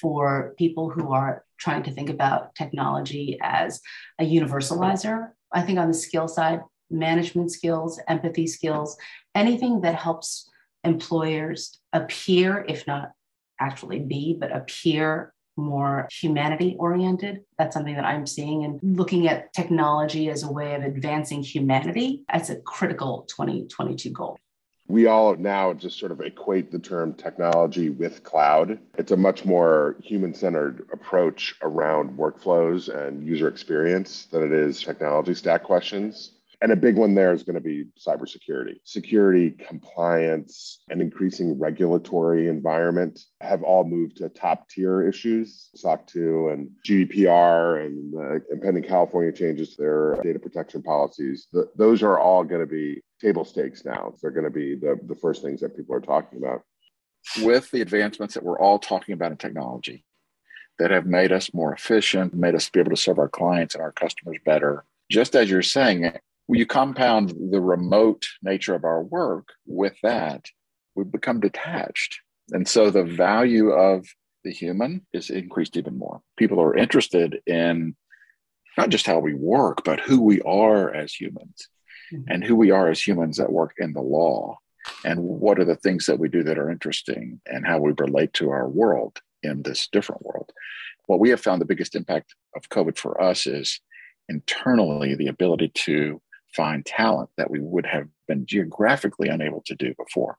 for 0.01 0.55
people 0.59 0.91
who 0.91 1.13
are 1.13 1.45
trying 1.59 1.83
to 1.85 1.91
think 1.91 2.11
about 2.11 2.55
technology 2.55 3.39
as 3.43 3.81
a 4.19 4.25
universalizer. 4.25 5.31
I 5.53 5.63
think 5.63 5.79
on 5.79 5.89
the 5.89 5.95
skill 5.95 6.29
side, 6.29 6.61
management 6.91 7.53
skills, 7.53 8.01
empathy 8.09 8.47
skills, 8.47 8.97
anything 9.35 9.81
that 9.83 9.95
helps 9.95 10.51
employers 10.83 11.81
appear, 11.93 12.65
if 12.69 12.87
not 12.87 13.13
actually 13.61 14.01
be, 14.01 14.37
but 14.39 14.55
appear 14.55 15.34
more 15.57 16.09
humanity 16.11 16.77
oriented. 16.79 17.41
That's 17.59 17.75
something 17.75 17.95
that 17.95 18.05
I'm 18.05 18.27
seeing 18.27 18.65
and 18.65 18.81
looking 18.83 19.29
at 19.29 19.53
technology 19.53 20.29
as 20.31 20.43
a 20.43 20.51
way 20.51 20.75
of 20.75 20.83
advancing 20.83 21.43
humanity 21.43 22.25
as 22.29 22.51
a 22.51 22.57
critical 22.57 23.27
2022 23.29 24.11
goal. 24.11 24.39
We 24.87 25.07
all 25.07 25.35
now 25.37 25.73
just 25.73 25.99
sort 25.99 26.13
of 26.13 26.21
equate 26.21 26.71
the 26.71 26.79
term 26.79 27.15
technology 27.15 27.89
with 27.89 28.23
cloud. 28.23 28.79
It's 28.99 29.13
a 29.13 29.17
much 29.17 29.47
more 29.47 29.97
human 30.03 30.35
centered 30.35 30.87
approach 30.93 31.55
around 31.63 32.19
workflows 32.19 32.95
and 32.95 33.27
user 33.27 33.49
experience 33.49 34.27
than 34.27 34.43
it 34.43 34.53
is 34.53 34.83
technology 34.83 35.33
stack 35.33 35.63
questions. 35.63 36.33
And 36.63 36.73
a 36.73 36.77
big 36.77 36.97
one 36.97 37.15
there 37.15 37.33
is 37.33 37.43
going 37.43 37.55
to 37.55 37.61
be 37.61 37.87
cybersecurity. 37.99 38.77
Security, 38.85 39.51
compliance, 39.51 40.81
and 40.89 41.01
increasing 41.01 41.59
regulatory 41.59 42.49
environment 42.49 43.21
have 43.41 43.63
all 43.63 43.85
moved 43.85 44.17
to 44.19 44.29
top 44.29 44.69
tier 44.69 45.07
issues. 45.07 45.71
SOC 45.75 46.07
2 46.07 46.49
and 46.49 46.71
GDPR 46.87 47.85
and 47.85 48.13
the 48.13 48.43
impending 48.51 48.85
California 48.85 49.33
changes 49.33 49.77
to 49.77 49.83
their 49.83 50.21
data 50.23 50.39
protection 50.39 50.83
policies. 50.83 51.49
The, 51.53 51.69
those 51.77 52.03
are 52.03 52.19
all 52.19 52.45
going 52.45 52.61
to 52.61 52.67
be 52.67 53.03
table 53.21 53.45
stakes 53.45 53.85
now. 53.85 54.15
They're 54.21 54.31
going 54.31 54.45
to 54.45 54.51
be 54.51 54.75
the, 54.75 54.99
the 55.07 55.17
first 55.17 55.43
things 55.43 55.61
that 55.61 55.77
people 55.77 55.95
are 55.95 56.01
talking 56.01 56.39
about. 56.39 56.63
With 57.43 57.71
the 57.71 57.81
advancements 57.81 58.35
that 58.35 58.43
we're 58.43 58.59
all 58.59 58.79
talking 58.79 59.15
about 59.15 59.33
in 59.33 59.39
technology 59.39 60.05
that 60.79 60.91
have 60.91 61.07
made 61.07 61.33
us 61.33 61.55
more 61.55 61.73
efficient, 61.73 62.35
made 62.35 62.55
us 62.55 62.69
be 62.69 62.81
able 62.81 62.91
to 62.91 62.97
serve 62.97 63.19
our 63.19 63.29
clients 63.29 63.75
and 63.75 63.83
our 63.83 63.93
customers 63.93 64.39
better, 64.45 64.85
just 65.11 65.35
as 65.35 65.51
you're 65.51 65.63
saying, 65.63 66.13
you 66.49 66.67
compound 66.67 67.33
the 67.51 67.61
remote 67.61 68.27
nature 68.43 68.75
of 68.75 68.85
our 68.85 69.03
work 69.03 69.49
with 69.67 69.95
that, 70.03 70.47
we 70.95 71.05
become 71.05 71.41
detached. 71.41 72.21
And 72.51 72.69
so 72.69 72.91
the 72.91 73.05
value 73.05 73.71
of 73.71 74.07
the 74.45 74.53
human 74.53 75.07
is 75.13 75.31
increased 75.31 75.77
even 75.77 75.99
more. 75.99 76.21
People 76.37 76.61
are 76.61 76.77
interested 76.77 77.41
in 77.47 77.97
not 78.77 78.91
just 78.91 79.07
how 79.07 79.19
we 79.19 79.35
work, 79.35 79.85
but 79.85 80.01
who 80.01 80.21
we 80.21 80.43
are 80.43 80.93
as 80.93 81.15
humans. 81.15 81.69
mm-hmm. 82.13 82.23
and 82.29 82.45
who 82.45 82.57
we 82.57 82.71
are 82.71 82.91
as 82.91 83.07
humans 83.07 83.37
that 83.39 83.53
work 83.53 83.75
in 83.79 83.93
the 83.93 84.01
law 84.01 84.59
and 85.05 85.21
what 85.21 85.59
are 85.59 85.65
the 85.65 85.77
things 85.77 86.07
that 86.07 86.19
we 86.19 86.29
do 86.29 86.43
that 86.43 86.59
are 86.59 86.71
interesting 86.71 87.41
and 87.47 87.67
how 87.67 87.79
we 87.79 87.93
relate 87.99 88.33
to 88.35 88.51
our 88.51 88.69
world 88.69 89.21
in 89.43 89.63
this 89.63 89.89
different 89.89 90.23
world. 90.23 90.53
What 91.07 91.21
we 91.21 91.31
have 91.31 91.41
found 91.41 91.61
the 91.61 91.67
biggest 91.67 91.95
impact 91.95 92.35
of 92.55 92.69
COVID 92.69 92.99
for 92.99 93.21
us 93.21 93.47
is 93.47 93.81
internally 94.29 95.15
the 95.15 95.29
ability 95.29 95.71
to 95.75 96.21
find 96.55 96.85
talent 96.85 97.31
that 97.37 97.51
we 97.51 97.61
would 97.61 97.87
have 97.87 98.09
been 98.29 98.47
geographically 98.47 99.29
unable 99.29 99.63
to 99.67 99.75
do 99.75 99.95
before. 99.95 100.39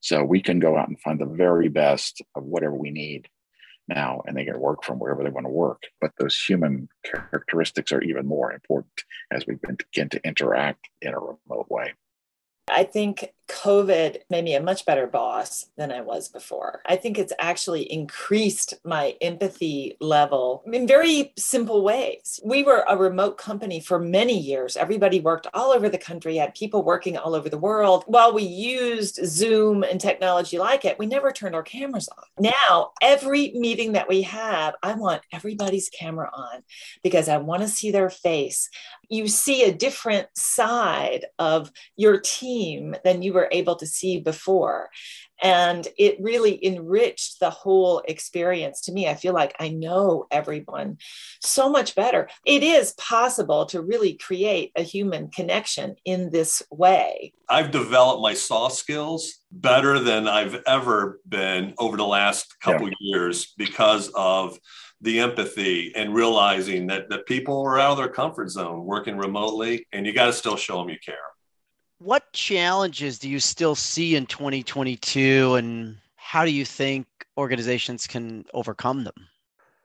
So 0.00 0.24
we 0.24 0.42
can 0.42 0.58
go 0.58 0.76
out 0.76 0.88
and 0.88 1.00
find 1.00 1.18
the 1.18 1.26
very 1.26 1.68
best 1.68 2.22
of 2.34 2.44
whatever 2.44 2.74
we 2.74 2.90
need 2.90 3.28
now, 3.88 4.22
and 4.26 4.36
they 4.36 4.44
can 4.44 4.58
work 4.58 4.84
from 4.84 4.98
wherever 4.98 5.22
they 5.22 5.30
want 5.30 5.46
to 5.46 5.50
work. 5.50 5.82
But 6.00 6.12
those 6.18 6.40
human 6.40 6.88
characteristics 7.04 7.92
are 7.92 8.02
even 8.02 8.26
more 8.26 8.52
important 8.52 8.92
as 9.30 9.46
we 9.46 9.56
begin 9.56 10.08
to 10.10 10.26
interact 10.26 10.88
in 11.02 11.12
a 11.12 11.18
remote 11.18 11.66
way. 11.68 11.94
I 12.68 12.84
think 12.84 13.32
COVID 13.50 14.18
made 14.30 14.44
me 14.44 14.54
a 14.54 14.62
much 14.62 14.86
better 14.86 15.06
boss 15.06 15.66
than 15.76 15.90
I 15.90 16.00
was 16.00 16.28
before. 16.28 16.82
I 16.86 16.96
think 16.96 17.18
it's 17.18 17.32
actually 17.38 17.82
increased 17.92 18.74
my 18.84 19.16
empathy 19.20 19.96
level 20.00 20.62
in 20.72 20.86
very 20.86 21.32
simple 21.36 21.82
ways. 21.82 22.40
We 22.44 22.62
were 22.62 22.84
a 22.88 22.96
remote 22.96 23.38
company 23.38 23.80
for 23.80 23.98
many 23.98 24.38
years. 24.38 24.76
Everybody 24.76 25.20
worked 25.20 25.48
all 25.52 25.72
over 25.72 25.88
the 25.88 25.98
country, 25.98 26.36
had 26.36 26.54
people 26.54 26.84
working 26.84 27.16
all 27.16 27.34
over 27.34 27.48
the 27.48 27.58
world. 27.58 28.04
While 28.06 28.32
we 28.32 28.44
used 28.44 29.20
Zoom 29.26 29.82
and 29.82 30.00
technology 30.00 30.58
like 30.58 30.84
it, 30.84 30.98
we 30.98 31.06
never 31.06 31.32
turned 31.32 31.54
our 31.54 31.62
cameras 31.62 32.08
on. 32.16 32.24
Now, 32.38 32.92
every 33.02 33.52
meeting 33.54 33.92
that 33.92 34.08
we 34.08 34.22
have, 34.22 34.74
I 34.82 34.94
want 34.94 35.22
everybody's 35.32 35.88
camera 35.88 36.30
on 36.32 36.62
because 37.02 37.28
I 37.28 37.38
want 37.38 37.62
to 37.62 37.68
see 37.68 37.90
their 37.90 38.10
face. 38.10 38.70
You 39.08 39.26
see 39.26 39.64
a 39.64 39.72
different 39.72 40.28
side 40.34 41.26
of 41.38 41.72
your 41.96 42.20
team 42.20 42.94
than 43.04 43.22
you 43.22 43.32
were 43.32 43.39
were 43.40 43.48
able 43.50 43.76
to 43.76 43.86
see 43.86 44.20
before. 44.20 44.90
And 45.42 45.88
it 45.96 46.20
really 46.20 46.62
enriched 46.64 47.40
the 47.40 47.48
whole 47.48 48.02
experience 48.06 48.82
to 48.82 48.92
me. 48.92 49.08
I 49.08 49.14
feel 49.14 49.32
like 49.32 49.56
I 49.58 49.70
know 49.70 50.26
everyone 50.30 50.98
so 51.42 51.70
much 51.70 51.94
better. 51.94 52.28
It 52.44 52.62
is 52.62 52.92
possible 52.98 53.64
to 53.66 53.80
really 53.80 54.14
create 54.14 54.72
a 54.76 54.82
human 54.82 55.28
connection 55.28 55.96
in 56.04 56.30
this 56.30 56.62
way. 56.70 57.32
I've 57.48 57.70
developed 57.70 58.20
my 58.20 58.34
soft 58.34 58.76
skills 58.76 59.38
better 59.50 59.98
than 59.98 60.28
I've 60.28 60.62
ever 60.66 61.20
been 61.26 61.72
over 61.78 61.96
the 61.96 62.06
last 62.06 62.60
couple 62.60 62.88
yeah. 62.88 62.94
years 63.00 63.54
because 63.56 64.10
of 64.14 64.58
the 65.00 65.20
empathy 65.20 65.92
and 65.96 66.14
realizing 66.14 66.88
that, 66.88 67.08
that 67.08 67.24
people 67.24 67.62
are 67.62 67.78
out 67.78 67.92
of 67.92 67.96
their 67.96 68.08
comfort 68.08 68.50
zone 68.50 68.84
working 68.84 69.16
remotely 69.16 69.86
and 69.92 70.04
you 70.04 70.12
got 70.12 70.26
to 70.26 70.32
still 70.34 70.56
show 70.56 70.76
them 70.76 70.90
you 70.90 70.98
care 71.02 71.16
what 72.00 72.32
challenges 72.32 73.18
do 73.18 73.28
you 73.28 73.38
still 73.38 73.74
see 73.74 74.16
in 74.16 74.24
2022 74.24 75.54
and 75.54 75.98
how 76.16 76.44
do 76.46 76.50
you 76.50 76.64
think 76.64 77.06
organizations 77.36 78.06
can 78.06 78.46
overcome 78.54 79.04
them? 79.04 79.28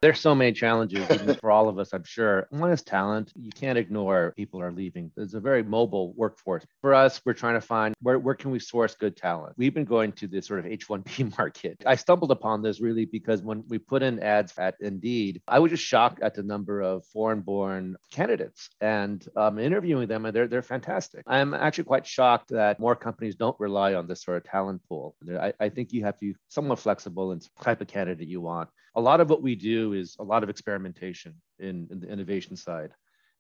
There's 0.05 0.19
so 0.19 0.35
many 0.35 0.51
challenges 0.51 1.03
for 1.41 1.49
all 1.49 1.67
of 1.67 1.79
us, 1.79 1.91
I'm 1.91 2.03
sure. 2.03 2.45
One 2.51 2.71
is 2.71 2.83
talent. 2.83 3.33
You 3.35 3.49
can't 3.49 3.75
ignore 3.75 4.35
people 4.37 4.61
are 4.61 4.71
leaving. 4.71 5.11
It's 5.17 5.33
a 5.33 5.39
very 5.39 5.63
mobile 5.63 6.13
workforce. 6.13 6.63
For 6.81 6.93
us, 6.93 7.19
we're 7.25 7.33
trying 7.33 7.55
to 7.55 7.61
find 7.61 7.95
where, 8.03 8.19
where 8.19 8.35
can 8.35 8.51
we 8.51 8.59
source 8.59 8.93
good 8.93 9.17
talent. 9.17 9.55
We've 9.57 9.73
been 9.73 9.83
going 9.83 10.11
to 10.11 10.27
this 10.27 10.45
sort 10.45 10.59
of 10.59 10.65
H1B 10.65 11.35
market. 11.39 11.81
I 11.87 11.95
stumbled 11.95 12.29
upon 12.29 12.61
this 12.61 12.79
really 12.79 13.05
because 13.05 13.41
when 13.41 13.63
we 13.67 13.79
put 13.79 14.03
in 14.03 14.19
ads 14.19 14.53
at 14.59 14.75
Indeed, 14.79 15.41
I 15.47 15.57
was 15.57 15.71
just 15.71 15.83
shocked 15.83 16.21
at 16.21 16.35
the 16.35 16.43
number 16.43 16.81
of 16.81 17.03
foreign-born 17.07 17.95
candidates 18.11 18.69
and 18.81 19.27
um, 19.35 19.57
interviewing 19.57 20.07
them, 20.07 20.27
and 20.27 20.35
they're 20.35 20.47
they're 20.47 20.61
fantastic. 20.61 21.23
I'm 21.25 21.55
actually 21.55 21.85
quite 21.85 22.05
shocked 22.05 22.49
that 22.49 22.79
more 22.79 22.95
companies 22.95 23.37
don't 23.37 23.59
rely 23.59 23.95
on 23.95 24.05
this 24.05 24.21
sort 24.21 24.37
of 24.37 24.43
talent 24.43 24.83
pool. 24.87 25.15
I, 25.27 25.51
I 25.59 25.69
think 25.69 25.93
you 25.93 26.03
have 26.05 26.19
to 26.19 26.33
be 26.33 26.35
somewhat 26.49 26.77
flexible 26.77 27.31
in 27.31 27.41
type 27.59 27.81
of 27.81 27.87
candidate 27.87 28.27
you 28.27 28.39
want. 28.39 28.69
A 28.97 29.01
lot 29.01 29.19
of 29.19 29.29
what 29.29 29.41
we 29.41 29.55
do 29.55 29.91
is 29.95 30.15
a 30.19 30.23
lot 30.23 30.43
of 30.43 30.49
experimentation 30.49 31.33
in, 31.59 31.87
in 31.91 31.99
the 31.99 32.07
innovation 32.07 32.55
side. 32.55 32.91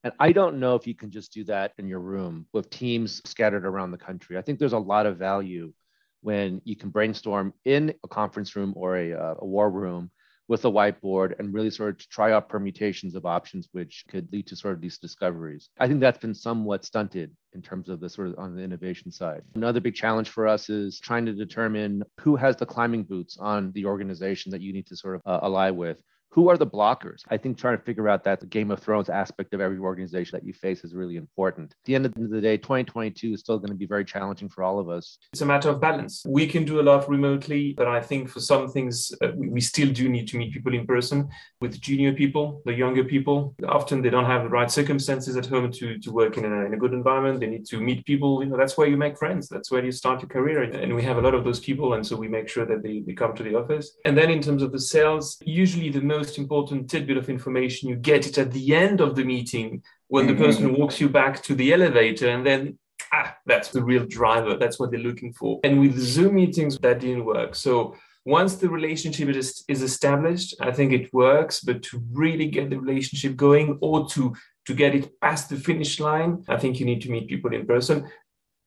And 0.03 0.13
I 0.19 0.31
don't 0.31 0.59
know 0.59 0.75
if 0.75 0.85
you 0.85 0.93
can 0.93 1.09
just 1.09 1.33
do 1.33 1.43
that 1.45 1.73
in 1.77 1.87
your 1.87 1.99
room 1.99 2.45
with 2.53 2.69
teams 2.69 3.21
scattered 3.25 3.65
around 3.65 3.91
the 3.91 3.97
country. 3.97 4.37
I 4.37 4.41
think 4.41 4.59
there's 4.59 4.73
a 4.73 4.79
lot 4.79 5.05
of 5.05 5.17
value 5.17 5.73
when 6.21 6.61
you 6.63 6.75
can 6.75 6.89
brainstorm 6.89 7.53
in 7.65 7.93
a 8.03 8.07
conference 8.07 8.55
room 8.55 8.73
or 8.75 8.97
a, 8.97 9.13
uh, 9.13 9.35
a 9.39 9.45
war 9.45 9.69
room 9.69 10.11
with 10.47 10.63
a 10.65 10.71
whiteboard 10.71 11.37
and 11.39 11.53
really 11.53 11.69
sort 11.69 11.89
of 11.89 12.09
try 12.09 12.31
out 12.31 12.49
permutations 12.49 13.15
of 13.15 13.25
options 13.25 13.69
which 13.71 14.05
could 14.07 14.31
lead 14.31 14.45
to 14.47 14.55
sort 14.55 14.75
of 14.75 14.81
these 14.81 14.97
discoveries. 14.97 15.69
I 15.79 15.87
think 15.87 15.99
that's 15.99 16.19
been 16.19 16.35
somewhat 16.35 16.85
stunted 16.85 17.31
in 17.53 17.61
terms 17.61 17.89
of 17.89 17.99
the 17.99 18.09
sort 18.09 18.27
of 18.27 18.37
on 18.37 18.55
the 18.55 18.61
innovation 18.61 19.11
side. 19.11 19.41
Another 19.55 19.79
big 19.79 19.95
challenge 19.95 20.29
for 20.29 20.47
us 20.47 20.69
is 20.69 20.99
trying 20.99 21.25
to 21.25 21.33
determine 21.33 22.03
who 22.21 22.35
has 22.35 22.55
the 22.55 22.65
climbing 22.65 23.03
boots 23.03 23.37
on 23.39 23.71
the 23.71 23.85
organization 23.85 24.51
that 24.51 24.61
you 24.61 24.73
need 24.73 24.85
to 24.87 24.95
sort 24.95 25.15
of 25.15 25.21
uh, 25.25 25.39
ally 25.41 25.71
with 25.71 26.01
who 26.35 26.49
are 26.49 26.57
the 26.57 26.67
blockers? 26.67 27.21
I 27.29 27.37
think 27.37 27.57
trying 27.57 27.77
to 27.77 27.83
figure 27.83 28.09
out 28.09 28.25
that 28.25 28.41
the 28.41 28.45
Game 28.45 28.69
of 28.69 28.79
Thrones 28.79 29.09
aspect 29.09 29.53
of 29.53 29.61
every 29.61 29.77
organization 29.77 30.37
that 30.37 30.45
you 30.45 30.51
face 30.51 30.83
is 30.83 30.93
really 30.93 31.15
important. 31.15 31.71
At 31.71 31.85
the 31.85 31.95
end 31.95 32.05
of 32.05 32.13
the 32.13 32.41
day, 32.41 32.57
2022 32.57 33.33
is 33.33 33.39
still 33.39 33.57
going 33.57 33.69
to 33.69 33.75
be 33.75 33.85
very 33.85 34.03
challenging 34.03 34.49
for 34.49 34.61
all 34.61 34.77
of 34.77 34.89
us. 34.89 35.17
It's 35.31 35.41
a 35.41 35.45
matter 35.45 35.69
of 35.69 35.79
balance. 35.79 36.23
We 36.27 36.45
can 36.45 36.65
do 36.65 36.81
a 36.81 36.83
lot 36.83 37.09
remotely, 37.09 37.73
but 37.77 37.87
I 37.87 38.01
think 38.01 38.29
for 38.29 38.41
some 38.41 38.67
things, 38.67 39.13
uh, 39.21 39.29
we 39.37 39.61
still 39.61 39.91
do 39.91 40.09
need 40.09 40.27
to 40.27 40.37
meet 40.37 40.51
people 40.51 40.73
in 40.73 40.85
person 40.85 41.29
with 41.61 41.79
junior 41.79 42.11
people, 42.11 42.61
the 42.65 42.73
younger 42.73 43.05
people. 43.05 43.55
Often 43.67 44.01
they 44.01 44.09
don't 44.09 44.25
have 44.25 44.43
the 44.43 44.49
right 44.49 44.69
circumstances 44.69 45.37
at 45.37 45.45
home 45.45 45.71
to, 45.71 45.97
to 45.99 46.11
work 46.11 46.37
in 46.37 46.43
a, 46.43 46.65
in 46.65 46.73
a 46.73 46.77
good 46.77 46.93
environment. 46.93 47.39
They 47.39 47.47
need 47.47 47.65
to 47.67 47.79
meet 47.79 48.05
people. 48.05 48.43
You 48.43 48.49
know, 48.49 48.57
that's 48.57 48.77
where 48.77 48.87
you 48.87 48.97
make 48.97 49.17
friends. 49.17 49.47
That's 49.47 49.71
where 49.71 49.85
you 49.85 49.93
start 49.93 50.21
your 50.21 50.29
career. 50.29 50.63
And 50.63 50.93
we 50.93 51.03
have 51.03 51.17
a 51.17 51.21
lot 51.21 51.33
of 51.33 51.45
those 51.45 51.61
people. 51.61 51.93
And 51.93 52.05
so 52.05 52.17
we 52.17 52.27
make 52.27 52.49
sure 52.49 52.65
that 52.65 52.83
they, 52.83 53.03
they 53.07 53.13
come 53.13 53.33
to 53.35 53.43
the 53.43 53.55
office. 53.55 53.95
And 54.03 54.17
then 54.17 54.29
in 54.29 54.41
terms 54.41 54.63
of 54.63 54.73
the 54.73 54.79
sales, 54.79 55.37
usually 55.45 55.89
the 55.89 56.01
most 56.01 56.24
most 56.25 56.37
important 56.39 56.89
tidbit 56.89 57.17
of 57.17 57.29
information. 57.29 57.89
You 57.89 57.95
get 57.95 58.25
it 58.25 58.37
at 58.37 58.51
the 58.51 58.75
end 58.75 58.99
of 58.99 59.15
the 59.15 59.23
meeting 59.23 59.83
when 60.07 60.25
mm-hmm. 60.25 60.37
the 60.37 60.45
person 60.45 60.75
walks 60.79 60.99
you 60.99 61.09
back 61.09 61.43
to 61.43 61.53
the 61.55 61.71
elevator, 61.77 62.29
and 62.29 62.43
then 62.45 62.77
ah, 63.13 63.35
that's 63.45 63.69
the 63.69 63.83
real 63.83 64.05
driver. 64.19 64.57
That's 64.57 64.79
what 64.79 64.89
they're 64.91 65.09
looking 65.09 65.33
for. 65.33 65.59
And 65.63 65.79
with 65.79 65.95
Zoom 65.99 66.35
meetings, 66.35 66.77
that 66.79 66.99
didn't 66.99 67.25
work. 67.25 67.53
So 67.55 67.95
once 68.25 68.55
the 68.55 68.69
relationship 68.69 69.29
is, 69.29 69.63
is 69.67 69.81
established, 69.83 70.55
I 70.59 70.71
think 70.71 70.93
it 70.93 71.13
works. 71.13 71.59
But 71.59 71.83
to 71.87 72.01
really 72.11 72.47
get 72.47 72.69
the 72.69 72.79
relationship 72.79 73.35
going 73.35 73.77
or 73.81 74.07
to 74.09 74.35
to 74.67 74.73
get 74.73 74.95
it 74.95 75.05
past 75.21 75.49
the 75.49 75.57
finish 75.57 75.99
line, 75.99 76.43
I 76.47 76.57
think 76.57 76.79
you 76.79 76.87
need 76.87 77.01
to 77.03 77.11
meet 77.11 77.29
people 77.33 77.53
in 77.53 77.67
person 77.67 77.97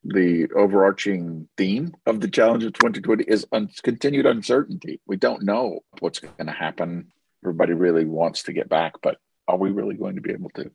the 0.03 0.47
overarching 0.55 1.47
theme 1.57 1.93
of 2.05 2.21
the 2.21 2.27
challenge 2.27 2.63
of 2.63 2.73
2020 2.73 3.25
is 3.25 3.45
un- 3.51 3.69
continued 3.83 4.25
uncertainty. 4.25 5.01
We 5.05 5.17
don't 5.17 5.43
know 5.43 5.81
what's 5.99 6.19
going 6.19 6.45
to 6.45 6.53
happen 6.53 7.11
everybody 7.43 7.73
really 7.73 8.05
wants 8.05 8.43
to 8.43 8.53
get 8.53 8.69
back, 8.69 8.93
but 9.01 9.17
are 9.47 9.57
we 9.57 9.71
really 9.71 9.95
going 9.95 10.15
to 10.15 10.21
be 10.21 10.31
able 10.31 10.51
to? 10.51 10.69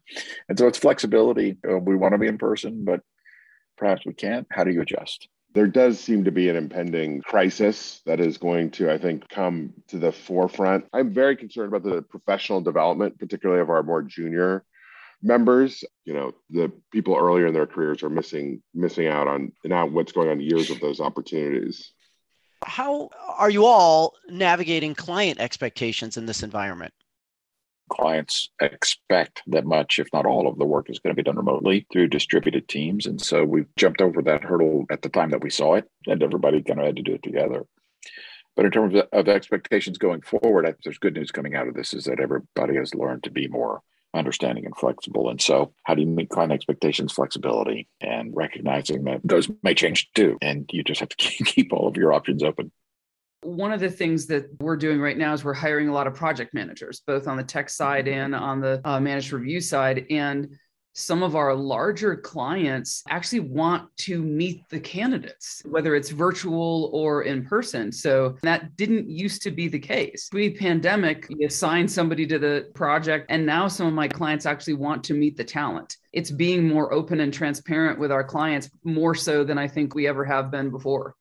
And 0.49 0.59
so 0.59 0.67
it's 0.67 0.79
flexibility. 0.79 1.57
Uh, 1.69 1.79
we 1.79 1.95
want 1.95 2.13
to 2.13 2.19
be 2.19 2.27
in 2.27 2.39
person, 2.39 2.85
but 2.85 3.01
perhaps 3.77 4.05
we 4.05 4.15
can't. 4.15 4.47
How 4.51 4.65
do 4.65 4.73
you 4.73 4.83
adjust? 4.83 5.29
There 5.55 5.69
does 5.69 6.01
seem 6.01 6.25
to 6.25 6.33
be 6.33 6.49
an 6.49 6.57
impending 6.57 7.23
crisis 7.23 8.03
that 8.07 8.19
is 8.19 8.39
going 8.39 8.73
to, 8.73 8.91
I 8.91 8.99
think, 8.99 9.29
come 9.29 9.73
to 9.89 9.99
the 9.99 10.11
forefront. 10.11 10.87
I'm 10.93 11.15
very 11.15 11.37
concerned 11.37 11.73
about 11.73 11.89
the 11.89 12.03
professional 12.03 12.61
development, 12.61 13.21
particularly 13.21 13.63
of 13.63 13.71
our 13.71 13.85
more 13.85 14.03
junior 14.03 14.65
members. 15.23 15.85
You 16.05 16.15
know, 16.15 16.33
the 16.51 16.73
people 16.93 17.17
earlier 17.17 17.47
in 17.47 17.55
their 17.55 17.69
careers 17.69 18.03
are 18.03 18.11
missing 18.11 18.63
missing 18.75 19.07
out 19.07 19.29
on 19.29 19.53
now 19.65 19.87
what's 19.87 20.11
going 20.11 20.29
on 20.29 20.41
years 20.41 20.71
of 20.71 20.81
those 20.81 20.99
opportunities 20.99 21.93
how 22.65 23.11
are 23.37 23.51
you 23.51 23.65
all 23.65 24.15
navigating 24.29 24.95
client 24.95 25.41
expectations 25.41 26.17
in 26.17 26.27
this 26.27 26.43
environment? 26.43 26.93
Clients 27.91 28.49
expect 28.61 29.43
that 29.47 29.67
much, 29.67 29.99
if 29.99 30.09
not 30.13 30.27
all, 30.27 30.49
of 30.49 30.59
the 30.59 30.65
work 30.65 30.89
is 30.89 30.99
going 30.99 31.15
to 31.15 31.17
be 31.17 31.23
done 31.23 31.37
remotely 31.37 31.87
through 31.93 32.09
distributed 32.09 32.67
teams. 32.67 33.07
And 33.07 33.21
so 33.21 33.45
we've 33.45 33.69
jumped 33.77 34.01
over 34.01 34.23
that 34.23 34.43
hurdle 34.43 34.87
at 34.91 35.03
the 35.03 35.11
time 35.11 35.31
that 35.31 35.43
we 35.43 35.51
saw 35.51 35.75
it, 35.75 35.89
and 36.07 36.23
everybody 36.23 36.63
kind 36.63 36.81
of 36.81 36.87
had 36.87 36.97
to 36.97 37.03
do 37.03 37.15
it 37.15 37.23
together. 37.23 37.67
But 38.57 38.65
in 38.65 38.71
terms 38.71 38.95
of 39.13 39.29
expectations 39.29 39.99
going 39.99 40.23
forward, 40.23 40.75
there's 40.83 40.99
good 40.99 41.15
news 41.15 41.31
coming 41.31 41.55
out 41.55 41.69
of 41.69 41.75
this 41.75 41.93
is 41.93 42.05
that 42.05 42.21
everybody 42.21 42.77
has 42.77 42.95
learned 42.95 43.25
to 43.25 43.31
be 43.31 43.49
more 43.49 43.83
understanding 44.15 44.65
and 44.65 44.77
flexible. 44.77 45.29
And 45.29 45.41
so, 45.41 45.73
how 45.85 45.95
do 45.95 46.03
you 46.03 46.07
meet 46.07 46.31
client 46.31 46.53
expectations, 46.53 47.13
flexibility, 47.13 47.89
and 48.01 48.35
recognizing 48.35 49.05
that 49.05 49.21
those 49.25 49.51
may 49.63 49.75
change 49.75 50.11
too? 50.15 50.39
And 50.41 50.69
you 50.73 50.83
just 50.83 51.01
have 51.01 51.11
to 51.11 51.17
keep 51.45 51.73
all 51.73 51.89
of 51.89 51.97
your 51.97 52.13
options 52.13 52.43
open. 52.43 52.73
One 53.43 53.73
of 53.73 53.81
the 53.81 53.91
things 53.91 54.27
that 54.29 54.47
we're 54.61 54.77
doing 54.77 55.01
right 55.01 55.19
now 55.19 55.35
is 55.35 55.45
we're 55.45 55.53
hiring 55.53 55.89
a 55.89 55.93
lot 55.93 56.07
of 56.07 56.15
project 56.15 56.55
managers, 56.55 57.03
both 57.07 57.29
on 57.29 57.37
the 57.37 57.45
tech 57.45 57.69
side 57.69 58.09
and 58.09 58.35
on 58.35 58.61
the 58.61 58.81
uh, 58.85 58.99
managed 58.99 59.33
review 59.33 59.61
side. 59.61 60.07
And 60.09 60.57
some 60.95 61.23
of 61.23 61.35
our 61.35 61.55
larger 61.55 62.17
clients 62.17 63.03
actually 63.09 63.41
want 63.41 63.95
to 63.99 64.23
meet 64.23 64.69
the 64.71 64.79
candidates, 64.79 65.61
whether 65.67 65.95
it's 65.97 66.11
virtual 66.11 66.91
or 66.93 67.23
in 67.23 67.45
person. 67.45 67.91
So 67.91 68.37
that 68.43 68.77
didn't 68.77 69.11
used 69.11 69.43
to 69.43 69.51
be 69.51 69.69
the 69.69 69.79
case. 69.79 70.29
Pre 70.31 70.55
pandemic, 70.55 71.27
you 71.29 71.47
assign 71.47 71.89
somebody 71.89 72.27
to 72.29 72.39
the 72.39 72.71
project, 72.75 73.27
and 73.29 73.45
now 73.45 73.67
some 73.67 73.89
of 73.89 73.93
my 73.93 74.07
clients 74.09 74.47
actually 74.47 74.75
want 74.75 75.03
to 75.05 75.15
meet 75.15 75.37
the 75.37 75.45
talent. 75.45 75.97
It's 76.13 76.31
being 76.31 76.69
more 76.69 76.95
open 76.95 77.21
and 77.21 77.35
transparent 77.35 77.99
with 77.99 78.13
our 78.13 78.25
clients 78.25 78.71
more 78.85 79.17
so 79.17 79.43
than 79.43 79.59
I 79.59 79.67
think 79.67 79.95
we 79.95 80.07
ever 80.07 80.25
have 80.25 80.51
been 80.51 80.71
before. 80.71 81.17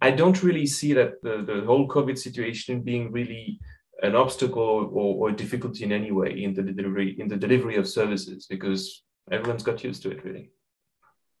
I 0.00 0.12
don't 0.12 0.42
really 0.42 0.66
see 0.66 0.92
that 0.92 1.20
the, 1.22 1.42
the 1.42 1.64
whole 1.66 1.88
COVID 1.88 2.16
situation 2.16 2.82
being 2.82 3.10
really 3.10 3.58
an 4.02 4.14
obstacle 4.14 4.62
or, 4.92 5.28
or 5.28 5.32
difficulty 5.32 5.84
in 5.84 5.90
any 5.90 6.12
way 6.12 6.42
in 6.42 6.54
the 6.54 6.62
delivery 6.62 7.16
in 7.18 7.28
the 7.28 7.36
delivery 7.36 7.76
of 7.76 7.88
services 7.88 8.46
because 8.46 9.04
everyone's 9.30 9.62
got 9.62 9.82
used 9.84 10.02
to 10.02 10.10
it 10.10 10.24
really. 10.24 10.50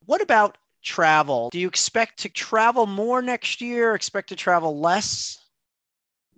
What 0.04 0.22
about 0.22 0.58
travel? 0.82 1.50
Do 1.50 1.58
you 1.58 1.68
expect 1.68 2.20
to 2.20 2.28
travel 2.28 2.86
more 2.86 3.22
next 3.22 3.60
year? 3.60 3.94
Expect 3.94 4.28
to 4.28 4.36
travel 4.36 4.80
less? 4.80 5.38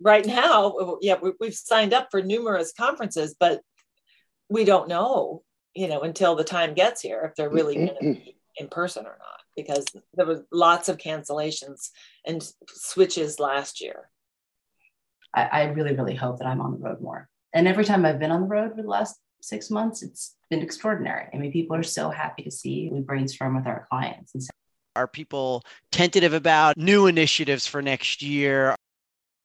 Right 0.01 0.25
now, 0.25 0.99
yeah, 1.01 1.17
we've 1.41 1.55
signed 1.55 1.93
up 1.93 2.09
for 2.11 2.23
numerous 2.23 2.73
conferences, 2.73 3.35
but 3.39 3.61
we 4.49 4.65
don't 4.65 4.89
know, 4.89 5.43
you 5.75 5.89
know, 5.89 6.01
until 6.01 6.37
the 6.37 6.45
time 6.45 6.75
gets 6.75 7.03
here 7.03 7.23
if 7.25 7.35
they're 7.35 7.51
really 7.51 7.75
going 7.75 7.89
to 7.89 7.95
be 8.01 8.37
in 8.57 8.69
person 8.69 9.07
or 9.07 9.19
not, 9.19 9.41
because 9.57 9.85
there 10.15 10.25
were 10.25 10.47
lots 10.53 10.89
of 10.89 10.99
cancellations 10.99 11.91
and 12.25 12.49
switches 12.69 13.41
last 13.41 13.81
year. 13.81 14.09
I, 15.35 15.43
I 15.43 15.63
really, 15.65 15.95
really 15.95 16.15
hope 16.15 16.39
that 16.39 16.47
I'm 16.47 16.61
on 16.61 16.73
the 16.73 16.79
road 16.79 17.01
more. 17.01 17.29
And 17.53 17.67
every 17.67 17.85
time 17.85 18.07
I've 18.07 18.21
been 18.21 18.31
on 18.31 18.43
the 18.43 18.47
road 18.47 18.77
for 18.77 18.83
the 18.83 18.89
last 18.89 19.19
six 19.41 19.71
months, 19.71 20.03
it's 20.03 20.37
been 20.51 20.63
extraordinary. 20.63 21.29
I 21.33 21.37
mean, 21.37 21.53
people 21.53 21.77
are 21.77 21.83
so 21.83 22.11
happy 22.11 22.43
to 22.43 22.51
see 22.51 22.89
we 22.93 23.01
brainstorm 23.01 23.57
with 23.57 23.67
our 23.67 23.87
clients. 23.91 24.35
And 24.35 24.43
so- 24.43 24.51
are 24.97 25.07
people 25.07 25.63
tentative 25.93 26.33
about 26.33 26.77
new 26.77 27.07
initiatives 27.07 27.67
for 27.67 27.81
next 27.81 28.21
year? 28.23 28.75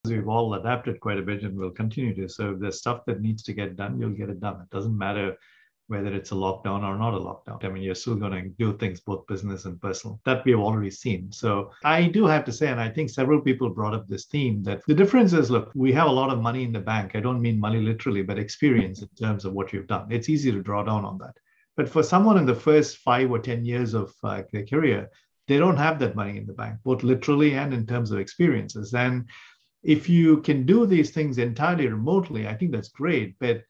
We've 0.06 0.28
all 0.28 0.56
adapted 0.56 1.00
quite 1.00 1.18
a 1.18 1.22
bit 1.22 1.44
and 1.44 1.56
we'll 1.58 1.72
continue 1.72 2.14
to. 2.16 2.28
So 2.28 2.52
if 2.52 2.60
there's 2.60 2.80
stuff 2.80 3.02
that 3.08 3.22
needs 3.22 3.44
to 3.44 3.54
get 3.54 3.76
done, 3.76 4.00
you'll 4.00 4.12
get 4.12 4.30
it 4.30 4.40
done. 4.40 4.62
It 4.62 4.70
doesn't 4.70 4.98
matter 4.98 5.38
whether 5.88 6.14
it's 6.14 6.32
a 6.32 6.36
lockdown 6.36 6.84
or 6.84 6.98
not 6.98 7.14
a 7.14 7.20
lockdown. 7.20 7.64
I 7.64 7.70
mean, 7.70 7.84
you're 7.84 7.96
still 7.96 8.16
going 8.16 8.32
to 8.32 8.50
do 8.58 8.78
things 8.78 9.02
both 9.02 9.28
business 9.28 9.66
and 9.66 9.82
personal. 9.82 10.20
That 10.26 10.46
we 10.46 10.52
have 10.52 10.62
already 10.62 10.92
seen. 10.92 11.32
So 11.32 11.72
I 11.84 12.04
do 12.04 12.26
have 12.26 12.46
to 12.46 12.52
say, 12.52 12.68
and 12.68 12.80
I 12.80 12.90
think 12.90 13.10
several 13.10 13.42
people 13.42 13.70
brought 13.70 13.94
up 13.94 14.08
this 14.08 14.26
theme 14.26 14.64
that 14.64 14.82
the 14.88 14.94
difference 14.94 15.34
is 15.34 15.52
look, 15.52 15.72
we 15.76 15.92
have 15.94 16.08
a 16.08 16.12
lot 16.12 16.30
of 16.30 16.42
money 16.42 16.64
in 16.64 16.72
the 16.72 16.80
bank. 16.80 17.16
I 17.16 17.20
don't 17.20 17.42
mean 17.42 17.60
money 17.60 17.80
literally, 17.80 18.24
but 18.24 18.40
experience 18.40 19.02
in 19.02 19.10
terms 19.20 19.46
of 19.46 19.54
what 19.54 19.74
you've 19.74 19.88
done. 19.88 20.08
It's 20.10 20.30
easy 20.30 20.52
to 20.52 20.62
draw 20.62 20.84
down 20.84 21.06
on 21.06 21.18
that. 21.20 21.36
But 21.76 21.90
for 21.90 22.04
someone 22.04 22.38
in 22.38 22.46
the 22.46 22.56
first 22.56 22.98
five 22.98 23.32
or 23.32 23.40
10 23.40 23.66
years 23.66 23.94
of 23.94 24.14
uh, 24.24 24.44
their 24.52 24.66
career, 24.66 25.10
they 25.48 25.58
don't 25.58 25.78
have 25.78 26.00
that 26.00 26.16
money 26.16 26.38
in 26.38 26.46
the 26.46 26.54
bank, 26.54 26.80
both 26.84 27.04
literally 27.04 27.56
and 27.56 27.74
in 27.74 27.86
terms 27.86 28.12
of 28.12 28.20
experiences. 28.20 28.94
And 28.94 29.28
if 29.84 30.08
you 30.08 30.42
can 30.42 30.66
do 30.66 30.86
these 30.86 31.12
things 31.12 31.38
entirely 31.38 31.88
remotely, 31.88 32.48
I 32.48 32.56
think 32.56 32.72
that's 32.72 32.90
great. 32.90 33.36
But 33.40 33.64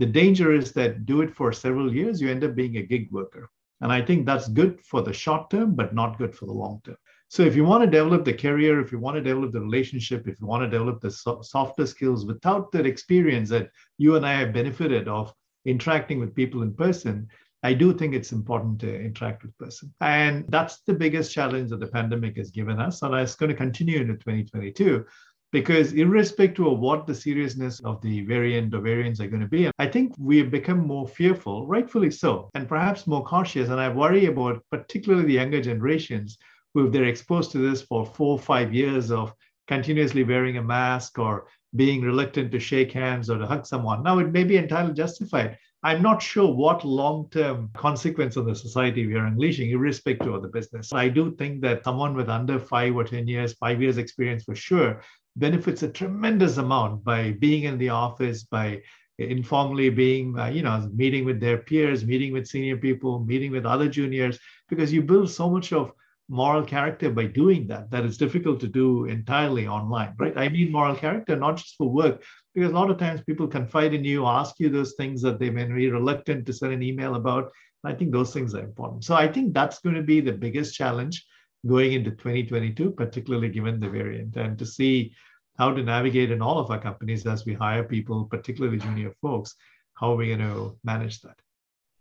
the 0.00 0.06
danger 0.06 0.50
is 0.54 0.72
that 0.72 1.04
do 1.04 1.20
it 1.20 1.36
for 1.36 1.52
several 1.52 1.94
years, 1.94 2.22
you 2.22 2.30
end 2.30 2.42
up 2.42 2.54
being 2.54 2.78
a 2.78 2.82
gig 2.82 3.12
worker. 3.12 3.50
And 3.82 3.92
I 3.92 4.00
think 4.00 4.24
that's 4.24 4.48
good 4.48 4.80
for 4.80 5.02
the 5.02 5.12
short 5.12 5.50
term, 5.50 5.74
but 5.74 5.94
not 5.94 6.16
good 6.16 6.34
for 6.34 6.46
the 6.46 6.54
long 6.54 6.80
term. 6.84 6.96
So 7.28 7.42
if 7.42 7.54
you 7.54 7.64
want 7.64 7.84
to 7.84 7.98
develop 7.98 8.24
the 8.24 8.32
career, 8.32 8.80
if 8.80 8.92
you 8.92 8.98
want 8.98 9.16
to 9.16 9.22
develop 9.22 9.52
the 9.52 9.60
relationship, 9.60 10.26
if 10.26 10.40
you 10.40 10.46
want 10.46 10.62
to 10.62 10.70
develop 10.70 11.02
the 11.02 11.10
so- 11.10 11.42
softer 11.42 11.86
skills 11.86 12.24
without 12.24 12.72
that 12.72 12.86
experience 12.86 13.50
that 13.50 13.68
you 13.98 14.16
and 14.16 14.24
I 14.24 14.32
have 14.40 14.54
benefited 14.54 15.06
of 15.06 15.34
interacting 15.66 16.18
with 16.18 16.34
people 16.34 16.62
in 16.62 16.72
person, 16.74 17.28
I 17.62 17.74
do 17.74 17.92
think 17.92 18.14
it's 18.14 18.32
important 18.32 18.80
to 18.80 19.00
interact 19.00 19.42
with 19.42 19.56
person. 19.58 19.92
And 20.00 20.46
that's 20.48 20.80
the 20.86 20.94
biggest 20.94 21.30
challenge 21.30 21.68
that 21.70 21.80
the 21.80 21.88
pandemic 21.88 22.38
has 22.38 22.50
given 22.50 22.80
us. 22.80 23.02
And 23.02 23.14
it's 23.14 23.36
going 23.36 23.50
to 23.50 23.56
continue 23.56 24.00
into 24.00 24.14
2022 24.14 25.04
because 25.52 25.92
irrespective 25.92 26.66
of 26.66 26.78
what 26.78 27.06
the 27.06 27.14
seriousness 27.14 27.80
of 27.80 28.00
the 28.02 28.22
variant 28.22 28.72
or 28.74 28.80
variants 28.80 29.20
are 29.20 29.26
going 29.26 29.42
to 29.42 29.48
be, 29.48 29.70
I 29.78 29.86
think 29.86 30.14
we 30.18 30.38
have 30.38 30.50
become 30.50 30.86
more 30.86 31.08
fearful, 31.08 31.66
rightfully 31.66 32.10
so, 32.10 32.50
and 32.54 32.68
perhaps 32.68 33.06
more 33.06 33.24
cautious. 33.24 33.68
And 33.68 33.80
I 33.80 33.88
worry 33.88 34.26
about 34.26 34.62
particularly 34.70 35.26
the 35.26 35.34
younger 35.34 35.60
generations 35.60 36.38
who, 36.72 36.86
if 36.86 36.92
they're 36.92 37.04
exposed 37.04 37.50
to 37.52 37.58
this 37.58 37.82
for 37.82 38.06
four 38.06 38.32
or 38.34 38.38
five 38.38 38.72
years 38.72 39.10
of 39.10 39.34
continuously 39.66 40.22
wearing 40.24 40.56
a 40.58 40.62
mask 40.62 41.18
or 41.18 41.46
being 41.76 42.02
reluctant 42.02 42.50
to 42.52 42.60
shake 42.60 42.92
hands 42.92 43.28
or 43.28 43.38
to 43.38 43.46
hug 43.46 43.66
someone, 43.66 44.02
now 44.02 44.18
it 44.18 44.32
may 44.32 44.44
be 44.44 44.56
entirely 44.56 44.92
justified. 44.92 45.58
I'm 45.82 46.02
not 46.02 46.20
sure 46.20 46.52
what 46.52 46.84
long 46.84 47.28
term 47.30 47.70
consequence 47.74 48.36
on 48.36 48.44
the 48.44 48.54
society 48.54 49.06
we 49.06 49.14
are 49.14 49.24
unleashing, 49.24 49.70
irrespective 49.70 50.34
of 50.34 50.42
the 50.42 50.48
business. 50.48 50.92
I 50.92 51.08
do 51.08 51.34
think 51.36 51.62
that 51.62 51.84
someone 51.84 52.14
with 52.14 52.28
under 52.28 52.58
five 52.58 52.94
or 52.94 53.04
10 53.04 53.26
years, 53.26 53.54
five 53.54 53.80
years 53.80 53.96
experience 53.96 54.44
for 54.44 54.54
sure, 54.54 55.02
benefits 55.40 55.82
a 55.82 55.88
tremendous 55.88 56.58
amount 56.58 57.02
by 57.02 57.32
being 57.32 57.64
in 57.64 57.78
the 57.78 57.88
office, 57.88 58.44
by 58.44 58.82
informally 59.18 59.90
being, 59.90 60.38
uh, 60.38 60.46
you 60.46 60.62
know, 60.62 60.88
meeting 60.94 61.24
with 61.24 61.40
their 61.40 61.58
peers, 61.58 62.04
meeting 62.04 62.32
with 62.32 62.46
senior 62.46 62.76
people, 62.76 63.24
meeting 63.24 63.50
with 63.50 63.66
other 63.66 63.88
juniors, 63.88 64.38
because 64.68 64.92
you 64.92 65.02
build 65.02 65.30
so 65.30 65.50
much 65.50 65.72
of 65.72 65.92
moral 66.30 66.62
character 66.62 67.10
by 67.10 67.24
doing 67.24 67.66
that 67.66 67.90
that 67.90 68.04
is 68.04 68.16
difficult 68.16 68.60
to 68.60 68.68
do 68.68 69.04
entirely 69.06 69.66
online 69.66 70.14
right? 70.20 70.32
I 70.36 70.48
mean 70.48 70.70
moral 70.70 70.94
character 70.94 71.34
not 71.34 71.56
just 71.56 71.74
for 71.76 71.88
work 71.90 72.22
because 72.54 72.70
a 72.70 72.74
lot 72.74 72.88
of 72.88 72.98
times 72.98 73.20
people 73.22 73.48
confide 73.48 73.94
in 73.94 74.04
you 74.04 74.24
ask 74.26 74.54
you 74.60 74.68
those 74.70 74.94
things 74.94 75.20
that 75.22 75.40
they 75.40 75.50
may 75.50 75.64
be 75.64 75.90
reluctant 75.90 76.46
to 76.46 76.52
send 76.52 76.72
an 76.72 76.84
email 76.84 77.16
about. 77.16 77.50
I 77.82 77.94
think 77.94 78.12
those 78.12 78.32
things 78.32 78.54
are 78.54 78.62
important. 78.62 79.02
So 79.04 79.16
i 79.16 79.26
think 79.26 79.52
that's 79.52 79.80
going 79.80 79.96
to 79.96 80.02
be 80.02 80.20
the 80.20 80.32
biggest 80.44 80.76
challenge 80.76 81.26
going 81.66 81.92
into 81.94 82.10
2022 82.12 82.92
particularly 82.92 83.48
given 83.48 83.80
the 83.80 83.88
variant 83.88 84.36
and 84.36 84.56
to 84.58 84.64
see 84.64 85.12
how 85.60 85.70
to 85.70 85.82
navigate 85.82 86.30
in 86.30 86.40
all 86.40 86.58
of 86.58 86.70
our 86.70 86.80
companies 86.80 87.26
as 87.26 87.44
we 87.44 87.52
hire 87.52 87.84
people 87.84 88.24
particularly 88.24 88.78
junior 88.78 89.12
folks 89.20 89.56
how 89.94 90.12
are 90.12 90.16
we 90.16 90.28
going 90.28 90.38
to 90.38 90.76
manage 90.82 91.20
that 91.20 91.36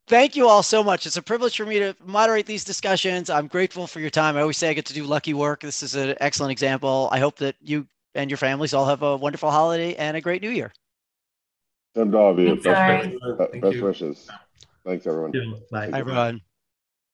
thank 0.08 0.36
you 0.36 0.48
all 0.48 0.64
so 0.64 0.84
much. 0.84 1.06
It's 1.06 1.18
a 1.18 1.22
privilege 1.22 1.56
for 1.56 1.68
me 1.68 1.78
to 1.78 1.96
moderate 2.04 2.48
these 2.48 2.64
discussions. 2.64 3.30
I'm 3.30 3.46
grateful 3.46 3.86
for 3.86 4.00
your 4.00 4.10
time. 4.10 4.36
I 4.38 4.42
always 4.42 4.58
say 4.58 4.70
I 4.70 4.74
get 4.74 4.88
to 4.88 4.94
do 4.94 5.04
lucky 5.04 5.36
work. 5.36 5.62
This 5.62 5.84
is 5.84 5.94
an 5.94 6.16
excellent 6.20 6.52
example. 6.52 7.10
I 7.12 7.20
hope 7.20 7.36
that 7.38 7.56
you 7.62 7.88
and 8.16 8.30
your 8.30 8.38
families 8.38 8.74
all 8.74 8.88
have 8.88 9.04
a 9.04 9.16
wonderful 9.16 9.52
holiday 9.52 9.94
and 9.96 10.18
a 10.18 10.22
great 10.22 10.42
new 10.42 10.50
year. 10.50 10.74
Send 11.96 12.16
all 12.16 12.32
of 12.32 12.40
you. 12.40 12.56
Best, 12.56 12.66
Thank 13.52 13.62
best 13.62 13.76
you. 13.76 13.86
wishes. 13.86 14.28
Thanks, 14.86 15.06
everyone. 15.06 15.32
Bye. 15.72 15.90
Hi, 15.92 16.00
everyone. 16.00 16.42